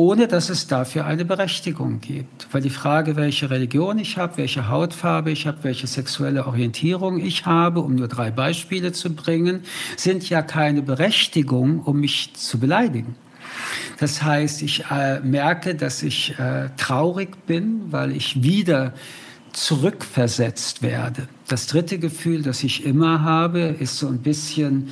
[0.00, 2.48] ohne dass es dafür eine Berechtigung gibt.
[2.52, 7.44] Weil die Frage, welche Religion ich habe, welche Hautfarbe ich habe, welche sexuelle Orientierung ich
[7.44, 9.62] habe, um nur drei Beispiele zu bringen,
[9.98, 13.14] sind ja keine Berechtigung, um mich zu beleidigen.
[13.98, 18.94] Das heißt, ich äh, merke, dass ich äh, traurig bin, weil ich wieder
[19.52, 21.28] zurückversetzt werde.
[21.46, 24.88] Das dritte Gefühl, das ich immer habe, ist so ein bisschen,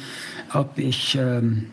[0.53, 1.71] ob ich ähm,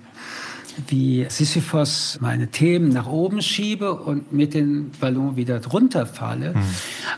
[0.88, 6.54] wie Sisyphos meine Themen nach oben schiebe und mit dem Ballon wieder drunter falle.
[6.54, 6.64] Mhm.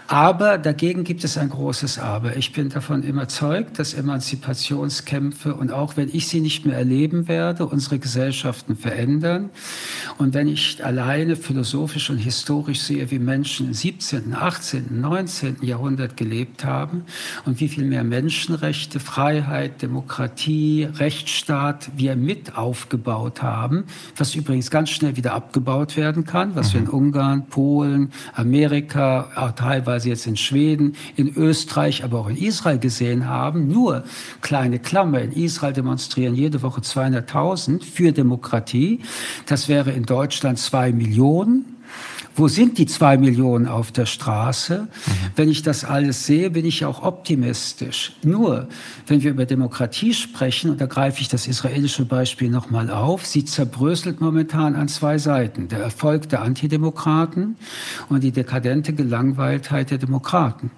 [0.08, 2.38] Aber dagegen gibt es ein großes Aber.
[2.38, 7.66] Ich bin davon überzeugt, dass Emanzipationskämpfe und auch wenn ich sie nicht mehr erleben werde,
[7.66, 9.50] unsere Gesellschaften verändern.
[10.18, 15.58] Und wenn ich alleine philosophisch und historisch sehe, wie Menschen im 17., 18., 19.
[15.62, 17.04] Jahrhundert gelebt haben
[17.46, 24.70] und wie viel mehr Menschenrechte, Freiheit, Demokratie, Rechtsstaat wir mit aufgebaut haben, haben, was übrigens
[24.70, 26.74] ganz schnell wieder abgebaut werden kann, was mhm.
[26.74, 26.94] wir in mhm.
[26.94, 33.28] Ungarn, Polen, Amerika, auch teilweise jetzt in Schweden, in Österreich, aber auch in Israel gesehen
[33.28, 33.68] haben.
[33.68, 34.04] Nur
[34.42, 39.02] kleine Klammer, in Israel demonstrieren jede Woche 200.000 für Demokratie.
[39.46, 41.78] Das wäre in Deutschland zwei Millionen.
[42.38, 44.82] Wo sind die zwei Millionen auf der Straße?
[44.82, 45.12] Mhm.
[45.36, 48.14] Wenn ich das alles sehe, bin ich auch optimistisch.
[48.22, 48.70] Nur,
[49.08, 53.44] wenn wir über Demokratie sprechen, und da greife ich das israelische Beispiel nochmal auf, sie
[53.44, 55.68] zerbröselt momentan an zwei Seiten.
[55.68, 57.58] Der Erfolg der Antidemokraten
[58.08, 60.70] und die dekadente Gelangweiltheit der Demokraten.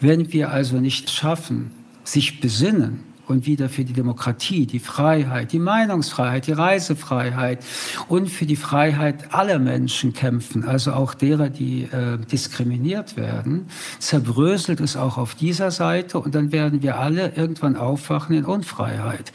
[0.00, 1.72] Wenn wir also nicht schaffen,
[2.04, 7.64] sich besinnen, und wieder für die Demokratie, die Freiheit, die Meinungsfreiheit, die Reisefreiheit
[8.08, 13.66] und für die Freiheit aller Menschen kämpfen, also auch derer, die äh, diskriminiert werden,
[13.98, 19.32] zerbröselt es auch auf dieser Seite und dann werden wir alle irgendwann aufwachen in Unfreiheit.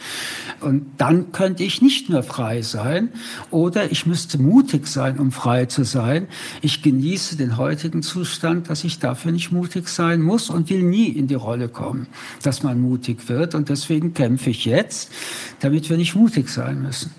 [0.62, 3.10] Und dann könnte ich nicht mehr frei sein
[3.50, 6.28] oder ich müsste mutig sein, um frei zu sein.
[6.62, 11.10] Ich genieße den heutigen Zustand, dass ich dafür nicht mutig sein muss und will nie
[11.10, 12.08] in die Rolle kommen,
[12.44, 15.12] dass man mutig wird und das deswegen kämpfe ich jetzt,
[15.60, 17.12] damit wir nicht mutig sein müssen.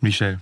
[0.00, 0.40] Michel,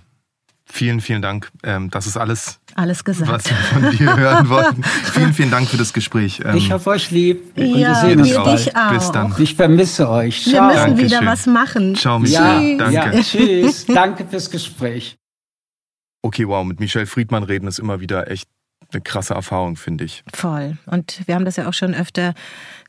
[0.71, 1.49] Vielen, vielen Dank.
[1.63, 3.31] Ähm, das ist alles, alles gesagt.
[3.31, 4.83] was wir von dir hören wollten.
[4.83, 6.41] vielen, vielen Dank für das Gespräch.
[6.45, 7.57] Ähm, ich habe euch lieb.
[7.57, 8.75] Und ja, wir sehen uns bald.
[8.75, 8.93] Auch.
[8.93, 9.35] Bis dann.
[9.39, 10.43] Ich vermisse euch.
[10.43, 10.53] Ciao.
[10.53, 11.05] Wir müssen Dankeschön.
[11.09, 11.95] wieder was machen.
[11.95, 12.73] Ciao, Michelle.
[12.73, 13.17] Ja, Danke.
[13.17, 13.85] Ja, tschüss.
[13.87, 15.17] Danke fürs Gespräch.
[16.21, 18.47] Okay, wow, mit Michelle Friedmann reden ist immer wieder echt
[18.91, 20.23] eine krasse Erfahrung, finde ich.
[20.33, 20.77] Voll.
[20.85, 22.33] Und wir haben das ja auch schon öfter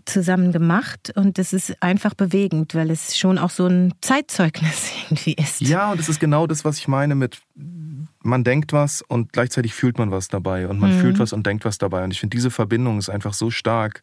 [0.07, 5.35] zusammen gemacht und es ist einfach bewegend, weil es schon auch so ein Zeitzeugnis irgendwie
[5.35, 5.61] ist.
[5.61, 7.41] Ja, und es ist genau das, was ich meine mit
[8.23, 11.01] man denkt was und gleichzeitig fühlt man was dabei und man mhm.
[11.01, 12.05] fühlt was und denkt was dabei.
[12.05, 14.03] Und ich finde, diese Verbindung ist einfach so stark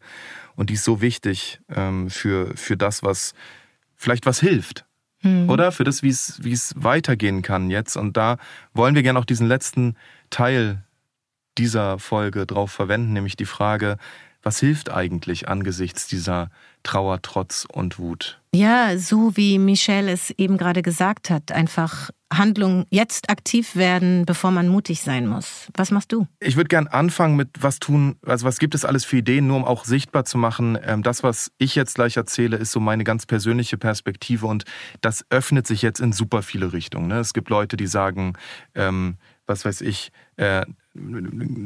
[0.56, 3.34] und die ist so wichtig ähm, für, für das, was
[3.96, 4.86] vielleicht was hilft.
[5.22, 5.50] Mhm.
[5.50, 7.96] Oder für das, wie es weitergehen kann jetzt.
[7.96, 8.38] Und da
[8.74, 9.96] wollen wir gerne auch diesen letzten
[10.30, 10.84] Teil
[11.58, 13.98] dieser Folge drauf verwenden, nämlich die Frage,
[14.44, 16.50] was hilft eigentlich angesichts dieser
[16.84, 18.40] Trauer, Trotz und Wut?
[18.56, 24.52] Ja, so wie Michelle es eben gerade gesagt hat, einfach Handlung jetzt aktiv werden, bevor
[24.52, 25.68] man mutig sein muss.
[25.76, 26.28] Was machst du?
[26.40, 29.58] Ich würde gern anfangen mit was tun, also was gibt es alles für Ideen, nur
[29.58, 30.78] um auch sichtbar zu machen.
[30.82, 34.64] Ähm, das, was ich jetzt gleich erzähle, ist so meine ganz persönliche Perspektive und
[35.02, 37.08] das öffnet sich jetzt in super viele Richtungen.
[37.08, 37.20] Ne?
[37.20, 38.34] Es gibt Leute, die sagen,
[38.76, 40.66] ähm, was weiß ich, äh,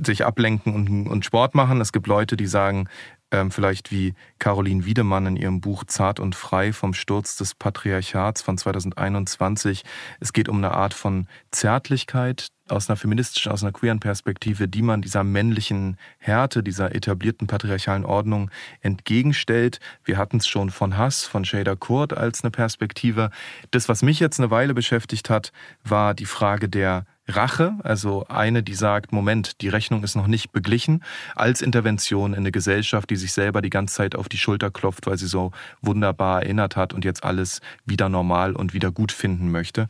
[0.06, 1.82] sich ablenken und, und Sport machen.
[1.82, 2.88] Es gibt Leute, die sagen,
[3.32, 8.42] ähm, vielleicht wie Caroline Wiedemann in ihrem Buch Zart und frei vom Sturz des Patriarchats
[8.42, 9.84] von 2021.
[10.20, 14.82] Es geht um eine Art von Zärtlichkeit aus einer feministischen, aus einer queeren Perspektive, die
[14.82, 18.50] man dieser männlichen Härte, dieser etablierten patriarchalen Ordnung
[18.82, 19.80] entgegenstellt.
[20.04, 23.30] Wir hatten es schon von Hass, von Shader Kurt als eine Perspektive.
[23.72, 25.52] Das, was mich jetzt eine Weile beschäftigt hat,
[25.84, 30.52] war die Frage der Rache, also eine, die sagt, Moment, die Rechnung ist noch nicht
[30.52, 31.04] beglichen,
[31.36, 35.08] als Intervention in eine Gesellschaft, die sich selber die ganze Zeit auf die Schulter klopft,
[35.08, 35.52] weil sie so
[35.82, 39.88] wunderbar erinnert hat und jetzt alles wieder normal und wieder gut finden möchte.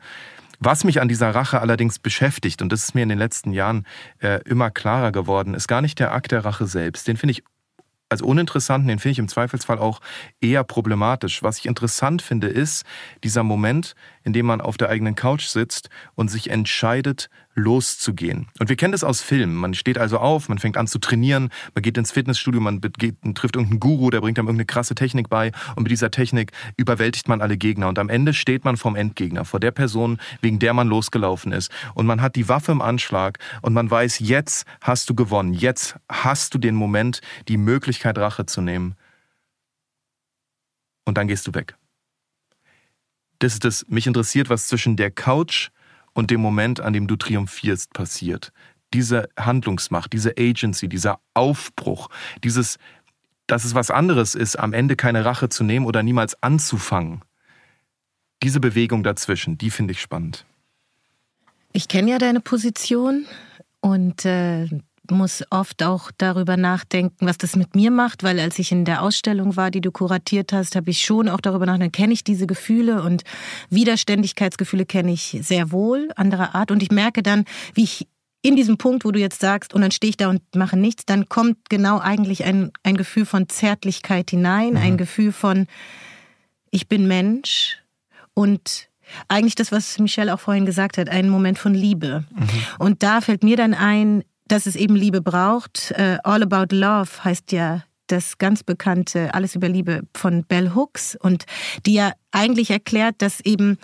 [0.63, 3.87] Was mich an dieser Rache allerdings beschäftigt, und das ist mir in den letzten Jahren
[4.19, 7.07] äh, immer klarer geworden, ist gar nicht der Akt der Rache selbst.
[7.07, 7.43] Den finde ich
[8.11, 10.01] als uninteressant, den finde ich im Zweifelsfall auch
[10.41, 11.43] eher problematisch.
[11.43, 12.83] Was ich interessant finde, ist
[13.23, 18.47] dieser Moment, in dem man auf der eigenen Couch sitzt und sich entscheidet, loszugehen.
[18.59, 19.55] Und wir kennen das aus Filmen.
[19.55, 23.15] Man steht also auf, man fängt an zu trainieren, man geht ins Fitnessstudio, man geht,
[23.35, 27.27] trifft irgendeinen Guru, der bringt einem irgendeine krasse Technik bei und mit dieser Technik überwältigt
[27.27, 27.89] man alle Gegner.
[27.89, 31.71] Und am Ende steht man vom Endgegner, vor der Person, wegen der man losgelaufen ist.
[31.93, 35.95] Und man hat die Waffe im Anschlag und man weiß, jetzt hast du gewonnen, jetzt
[36.09, 38.95] hast du den Moment, die Möglichkeit, Rache zu nehmen.
[41.03, 41.75] Und dann gehst du weg.
[43.39, 45.71] Das ist das, mich interessiert, was zwischen der Couch
[46.13, 48.51] und dem Moment, an dem du triumphierst, passiert.
[48.93, 52.09] Diese Handlungsmacht, diese Agency, dieser Aufbruch,
[52.43, 52.77] dieses,
[53.47, 57.21] dass es was anderes ist, am Ende keine Rache zu nehmen oder niemals anzufangen.
[58.43, 60.45] Diese Bewegung dazwischen, die finde ich spannend.
[61.73, 63.25] Ich kenne ja deine Position
[63.79, 64.67] und äh,
[65.09, 69.01] muss oft auch darüber nachdenken, was das mit mir macht, weil als ich in der
[69.01, 72.47] Ausstellung war, die du kuratiert hast, habe ich schon auch darüber nachgedacht, kenne ich diese
[72.47, 73.23] Gefühle und
[73.69, 76.71] Widerständigkeitsgefühle kenne ich sehr wohl, anderer Art.
[76.71, 78.07] Und ich merke dann, wie ich
[78.43, 81.05] in diesem Punkt, wo du jetzt sagst, und dann stehe ich da und mache nichts,
[81.05, 84.77] dann kommt genau eigentlich ein, ein Gefühl von Zärtlichkeit hinein, mhm.
[84.77, 85.67] ein Gefühl von,
[86.71, 87.77] ich bin Mensch
[88.33, 88.89] und
[89.27, 92.23] eigentlich das, was Michelle auch vorhin gesagt hat, ein Moment von Liebe.
[92.33, 92.49] Mhm.
[92.79, 95.93] Und da fällt mir dann ein, dass es eben Liebe braucht.
[95.97, 101.15] Uh, All About Love heißt ja das ganz bekannte Alles über Liebe von Bell Hooks
[101.15, 101.45] und
[101.85, 103.77] die ja eigentlich erklärt, dass eben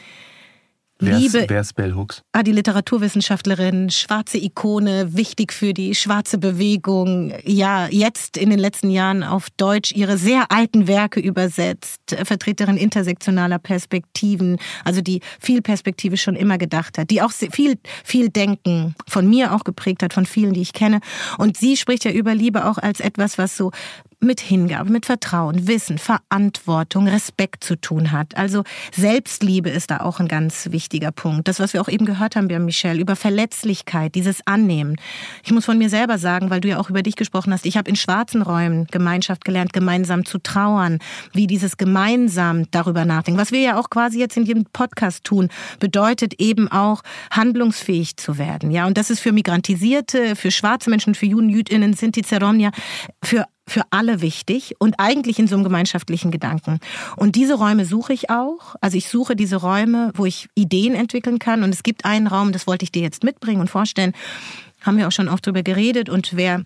[0.99, 1.37] Wer Liebe.
[1.39, 2.23] Ist, wer ist Bell Hooks?
[2.31, 7.33] Ah, die Literaturwissenschaftlerin, schwarze Ikone, wichtig für die schwarze Bewegung.
[7.45, 13.59] Ja, jetzt in den letzten Jahren auf Deutsch ihre sehr alten Werke übersetzt, Vertreterin intersektionaler
[13.59, 19.29] Perspektiven, also die viel Perspektive schon immer gedacht hat, die auch viel, viel Denken von
[19.29, 20.99] mir auch geprägt hat, von vielen, die ich kenne.
[21.37, 23.71] Und sie spricht ja über Liebe auch als etwas, was so
[24.19, 28.35] mit Hingabe, mit Vertrauen, Wissen, Verantwortung, Respekt zu tun hat.
[28.35, 28.63] Also
[28.95, 31.47] Selbstliebe ist da auch ein ganz wichtiger Punkt.
[31.47, 34.95] Das, was wir auch eben gehört haben bei Michelle, über Verletzlichkeit, dieses Annehmen.
[35.43, 37.77] Ich muss von mir selber sagen, weil du ja auch über dich gesprochen hast, ich
[37.77, 40.97] habe in schwarzen Räumen Gemeinschaft gelernt, gemeinsam zu trauern,
[41.33, 43.39] wie dieses gemeinsam darüber nachdenken.
[43.39, 45.49] Was wir ja auch quasi jetzt in diesem Podcast tun,
[45.79, 48.71] bedeutet eben auch handlungsfähig zu werden.
[48.71, 52.71] Ja, und das ist für Migrantisierte, für schwarze Menschen, für Juden, Jüdinnen, Sinti, Zeronia,
[53.23, 56.79] für für alle wichtig und eigentlich in so einem gemeinschaftlichen Gedanken.
[57.17, 58.75] Und diese Räume suche ich auch.
[58.81, 61.63] Also ich suche diese Räume, wo ich Ideen entwickeln kann.
[61.63, 64.13] Und es gibt einen Raum, das wollte ich dir jetzt mitbringen und vorstellen.
[64.81, 66.09] Haben wir auch schon oft drüber geredet.
[66.09, 66.63] Und wer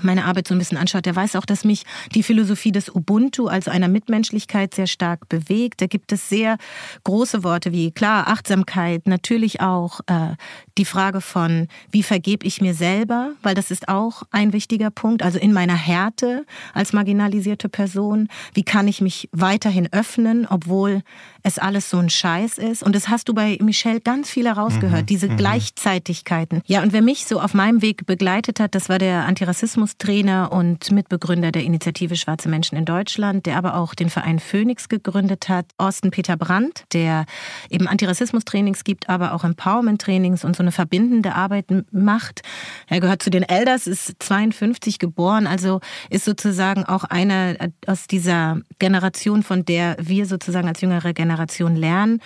[0.00, 3.48] meine Arbeit so ein bisschen anschaut, der weiß auch, dass mich die Philosophie des Ubuntu,
[3.48, 5.82] also einer Mitmenschlichkeit, sehr stark bewegt.
[5.82, 6.56] Da gibt es sehr
[7.04, 10.34] große Worte wie klar, Achtsamkeit, natürlich auch äh,
[10.78, 15.22] die Frage von, wie vergebe ich mir selber, weil das ist auch ein wichtiger Punkt,
[15.22, 21.02] also in meiner Härte als marginalisierte Person, wie kann ich mich weiterhin öffnen, obwohl
[21.42, 22.82] es alles so ein Scheiß ist.
[22.82, 25.06] Und das hast du bei Michelle ganz viel herausgehört, mhm.
[25.06, 25.36] diese mhm.
[25.36, 26.62] Gleichzeitigkeiten.
[26.66, 30.90] Ja, und wer mich so auf meinem Weg begleitet hat, das war der Antirassismus-Trainer und
[30.90, 35.66] Mitbegründer der Initiative Schwarze Menschen in Deutschland, der aber auch den Verein Phoenix gegründet hat,
[35.78, 37.26] Orsten Peter Brandt, der
[37.68, 42.42] eben Antirassismus-Trainings gibt, aber auch Empowerment-Trainings und so eine verbindende Arbeit macht.
[42.88, 47.56] Er gehört zu den Elders, ist 52 geboren, also ist sozusagen auch einer
[47.86, 52.20] aus dieser Generation, von der wir sozusagen als jüngere Generation Generation lernen.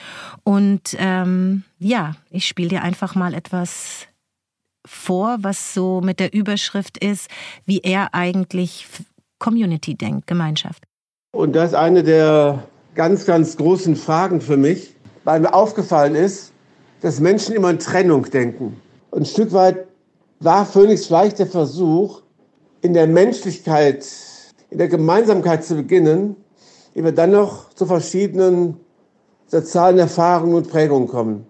[0.45, 4.07] Und ähm, ja, ich spiele dir einfach mal etwas
[4.85, 7.29] vor, was so mit der Überschrift ist,
[7.65, 8.87] wie er eigentlich
[9.39, 10.85] Community denkt, Gemeinschaft.
[11.33, 12.65] Und das ist eine der
[12.95, 16.53] ganz, ganz großen Fragen für mich, weil mir aufgefallen ist,
[17.07, 18.81] dass Menschen immer in Trennung denken.
[19.13, 19.87] Ein Stück weit
[20.41, 22.23] war Phoenix vielleicht der Versuch,
[22.81, 24.05] in der Menschlichkeit,
[24.71, 26.35] in der Gemeinsamkeit zu beginnen,
[26.97, 28.79] die wir dann noch zu verschiedenen
[29.47, 31.47] sozialen Erfahrungen und Prägungen kommen.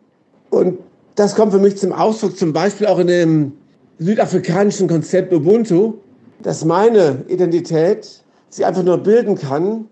[0.51, 0.77] Und
[1.15, 3.53] das kommt für mich zum Ausdruck, zum Beispiel auch in dem
[3.99, 5.95] südafrikanischen Konzept Ubuntu,
[6.43, 9.89] dass meine Identität sie einfach nur bilden kann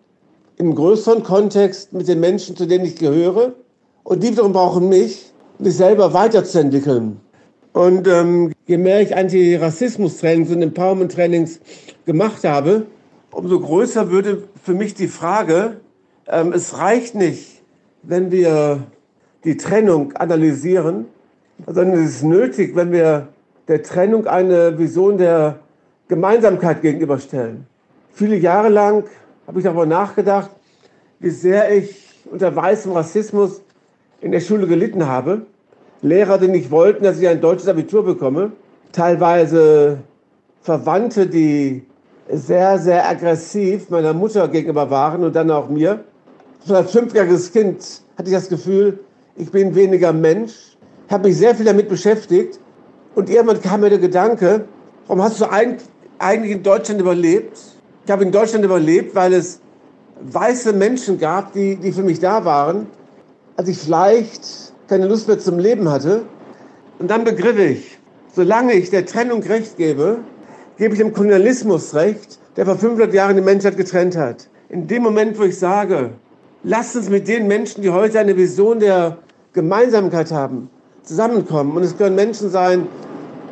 [0.59, 3.55] im größeren Kontext mit den Menschen, zu denen ich gehöre.
[4.03, 7.21] Und die wiederum brauchen mich, mich selber weiterzuentwickeln.
[7.73, 11.61] Und ähm, je mehr ich Antirassismus-Trainings und Empowerment-Trainings
[12.07, 12.87] gemacht habe,
[13.33, 15.79] umso größer würde für mich die Frage,
[16.29, 17.63] ähm, es reicht nicht,
[18.03, 18.85] wenn wir
[19.45, 21.07] die Trennung analysieren,
[21.67, 23.29] sondern es ist nötig, wenn wir
[23.69, 25.59] der Trennung eine Vision der
[26.09, 27.67] Gemeinsamkeit gegenüberstellen.
[28.13, 29.05] Viele Jahre lang
[29.47, 30.51] habe ich darüber nachgedacht,
[31.19, 33.63] wie sehr ich unter weißem Rassismus
[34.25, 35.43] in der Schule gelitten habe.
[36.01, 38.53] Lehrer, die nicht wollten, dass ich ein deutsches Abitur bekomme.
[38.91, 39.99] Teilweise
[40.63, 41.85] Verwandte, die
[42.31, 46.05] sehr, sehr aggressiv meiner Mutter gegenüber waren und dann auch mir
[46.67, 47.85] schon als fünfjähriges Kind
[48.17, 49.01] hatte ich das Gefühl,
[49.37, 50.79] ich bin weniger Mensch,
[51.11, 52.59] habe mich sehr viel damit beschäftigt
[53.15, 54.65] und irgendwann kam mir der Gedanke,
[55.07, 57.59] warum hast du eigentlich in Deutschland überlebt?
[58.07, 59.61] Ich habe in Deutschland überlebt, weil es
[60.23, 62.87] weiße Menschen gab, die, die für mich da waren,
[63.57, 66.23] als ich vielleicht keine Lust mehr zum Leben hatte.
[66.99, 67.99] Und dann begriff ich,
[68.35, 70.19] solange ich der Trennung Recht gebe,
[70.79, 74.49] gebe ich dem Kolonialismus Recht, der vor 500 Jahren die Menschheit getrennt hat.
[74.69, 76.13] In dem Moment, wo ich sage,
[76.67, 79.19] Lasst uns mit den Menschen, die heute eine Vision der
[79.53, 80.71] Gemeinsamkeit haben,
[81.03, 81.77] zusammenkommen.
[81.77, 82.89] Und es können Menschen sein,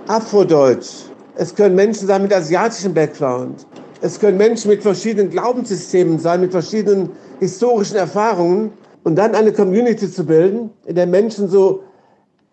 [0.07, 1.11] Afrodeutsch.
[1.36, 3.66] Es können Menschen sein mit asiatischem Background.
[4.00, 8.72] Es können Menschen mit verschiedenen Glaubenssystemen sein, mit verschiedenen historischen Erfahrungen.
[9.05, 11.82] Und dann eine Community zu bilden, in der Menschen so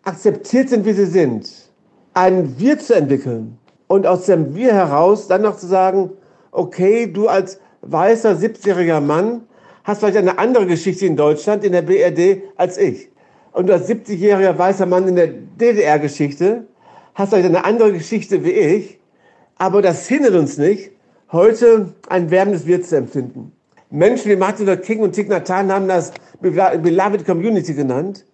[0.03, 1.49] akzeptiert sind, wie sie sind.
[2.13, 3.57] Ein Wir zu entwickeln.
[3.87, 6.11] Und aus dem Wir heraus dann noch zu sagen,
[6.51, 9.41] okay, du als weißer 70-jähriger Mann
[9.83, 13.09] hast vielleicht eine andere Geschichte in Deutschland, in der BRD, als ich.
[13.51, 16.67] Und du als 70-jähriger weißer Mann in der DDR-Geschichte
[17.15, 18.99] hast vielleicht eine andere Geschichte wie ich.
[19.57, 20.91] Aber das hindert uns nicht,
[21.31, 23.51] heute ein wärmendes Wir zu empfinden.
[23.89, 26.11] Menschen wie Martin Luther King und Thich Nhat Hanh haben das
[26.41, 28.25] Beloved Community genannt.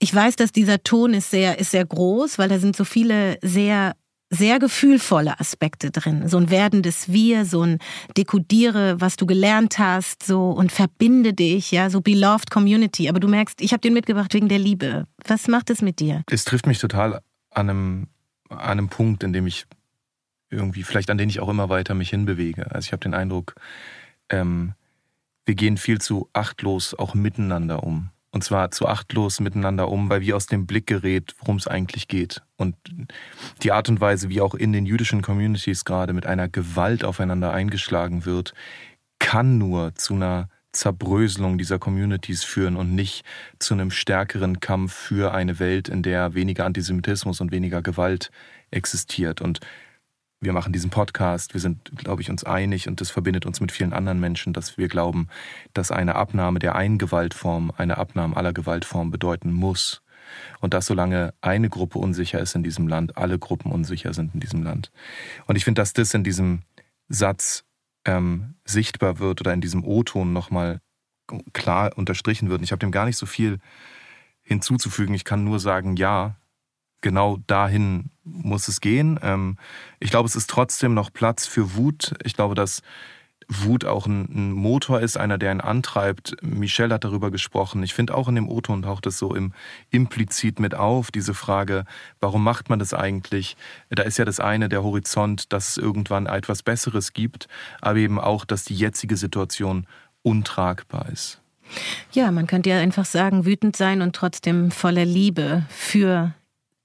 [0.00, 3.38] Ich weiß, dass dieser Ton ist sehr, ist sehr groß, weil da sind so viele
[3.42, 3.94] sehr
[4.30, 6.28] sehr gefühlvolle Aspekte drin.
[6.28, 7.78] So ein werdendes Wir, so ein
[8.16, 13.08] dekodiere, was du gelernt hast, so und verbinde dich, ja, so beloved Community.
[13.08, 15.06] Aber du merkst, ich habe den mitgebracht wegen der Liebe.
[15.26, 16.22] Was macht es mit dir?
[16.30, 18.06] Es trifft mich total an einem,
[18.50, 19.66] an einem Punkt, in dem ich
[20.50, 22.70] irgendwie, vielleicht an den ich auch immer weiter mich hinbewege.
[22.70, 23.54] Also ich habe den Eindruck,
[24.28, 24.74] ähm,
[25.48, 28.10] wir gehen viel zu achtlos auch miteinander um.
[28.30, 32.06] Und zwar zu achtlos miteinander um, weil wie aus dem Blick gerät, worum es eigentlich
[32.06, 32.42] geht.
[32.56, 32.76] Und
[33.62, 37.50] die Art und Weise, wie auch in den jüdischen Communities gerade mit einer Gewalt aufeinander
[37.50, 38.52] eingeschlagen wird,
[39.18, 43.24] kann nur zu einer Zerbröselung dieser Communities führen und nicht
[43.58, 48.30] zu einem stärkeren Kampf für eine Welt, in der weniger Antisemitismus und weniger Gewalt
[48.70, 49.40] existiert.
[49.40, 49.60] Und
[50.40, 53.72] wir machen diesen Podcast, wir sind, glaube ich, uns einig und das verbindet uns mit
[53.72, 55.28] vielen anderen Menschen, dass wir glauben,
[55.74, 60.02] dass eine Abnahme der einen Gewaltform eine Abnahme aller Gewaltformen bedeuten muss.
[60.60, 64.40] Und dass solange eine Gruppe unsicher ist in diesem Land, alle Gruppen unsicher sind in
[64.40, 64.92] diesem Land.
[65.46, 66.64] Und ich finde, dass das in diesem
[67.08, 67.64] Satz
[68.04, 70.80] ähm, sichtbar wird oder in diesem O-Ton nochmal
[71.54, 72.60] klar unterstrichen wird.
[72.60, 73.58] Und ich habe dem gar nicht so viel
[74.42, 75.14] hinzuzufügen.
[75.14, 76.36] Ich kann nur sagen, ja,
[77.00, 79.18] genau dahin muss es gehen.
[79.22, 79.56] Ähm,
[80.00, 82.14] ich glaube, es ist trotzdem noch Platz für Wut.
[82.24, 82.82] Ich glaube, dass
[83.48, 86.36] Wut auch ein, Motor ist, einer, der ihn antreibt.
[86.42, 87.82] Michelle hat darüber gesprochen.
[87.82, 89.52] Ich finde auch in dem O-Ton taucht es so im,
[89.90, 91.84] implizit mit auf, diese Frage,
[92.20, 93.56] warum macht man das eigentlich?
[93.88, 97.48] Da ist ja das eine, der Horizont, dass es irgendwann etwas Besseres gibt,
[97.80, 99.86] aber eben auch, dass die jetzige Situation
[100.22, 101.40] untragbar ist.
[102.12, 106.34] Ja, man könnte ja einfach sagen, wütend sein und trotzdem voller Liebe für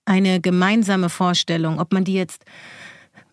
[0.06, 2.45] eine gemeinsame Vorstellung, ob man die jetzt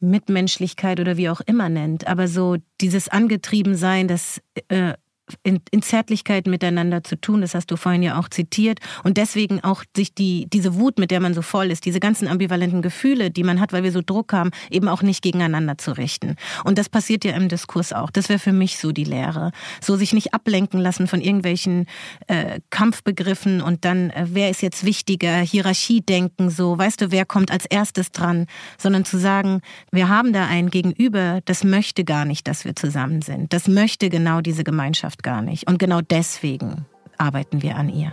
[0.01, 4.95] Mitmenschlichkeit oder wie auch immer nennt, aber so dieses Angetriebensein, das äh,
[5.43, 7.41] in, in Zärtlichkeit miteinander zu tun.
[7.41, 8.81] Das hast du vorhin ja auch zitiert.
[9.05, 12.29] Und deswegen auch sich die, diese Wut, mit der man so voll ist, diese ganzen
[12.29, 15.93] ambivalenten Gefühle, die man hat, weil wir so Druck haben, eben auch nicht gegeneinander zu
[15.93, 16.37] richten.
[16.65, 18.11] Und das passiert ja im Diskurs auch.
[18.11, 19.53] Das wäre für mich so die Lehre.
[19.81, 21.87] So sich nicht ablenken lassen von irgendwelchen
[22.27, 27.51] äh, Kampfbegriffen und dann, äh, wer ist jetzt wichtiger, Hierarchiedenken, so, weißt du, wer kommt
[27.51, 28.47] als erstes dran,
[28.79, 29.61] sondern zu sagen,
[29.93, 33.53] wir haben da ein Gegenüber, das möchte gar nicht, dass wir zusammen sind.
[33.53, 35.69] Das möchte genau diese Gemeinschaft gar nicht.
[35.69, 36.87] Und genau deswegen
[37.19, 38.13] arbeiten wir an ihr.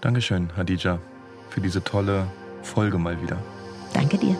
[0.00, 0.98] Dankeschön, Hadija,
[1.50, 2.26] für diese tolle
[2.62, 3.38] Folge mal wieder.
[3.92, 4.36] Danke dir.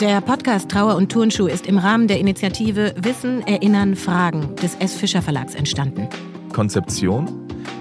[0.00, 4.94] Der Podcast Trauer und Turnschuh ist im Rahmen der Initiative Wissen, Erinnern, Fragen des S.
[4.94, 6.08] Fischer Verlags entstanden.
[6.54, 7.28] Konzeption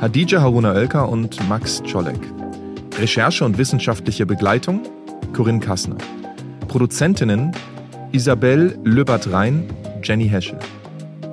[0.01, 2.19] Hadija Haruna Oelker und Max Czolek.
[2.97, 4.81] Recherche und wissenschaftliche Begleitung
[5.33, 5.97] Corinne Kassner.
[6.67, 7.53] Produzentinnen
[8.11, 9.69] Isabel Löbert-Rhein,
[10.03, 10.59] Jenny Heschel.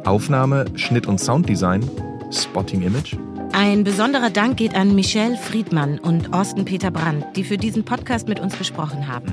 [0.07, 1.89] Aufnahme, Schnitt und Sounddesign
[2.31, 3.17] Spotting Image.
[3.53, 8.29] Ein besonderer Dank geht an Michelle Friedmann und Orsten Peter Brandt, die für diesen Podcast
[8.29, 9.33] mit uns gesprochen haben.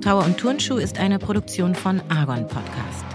[0.00, 3.11] Trauer und Turnschuh ist eine Produktion von Argon Podcast.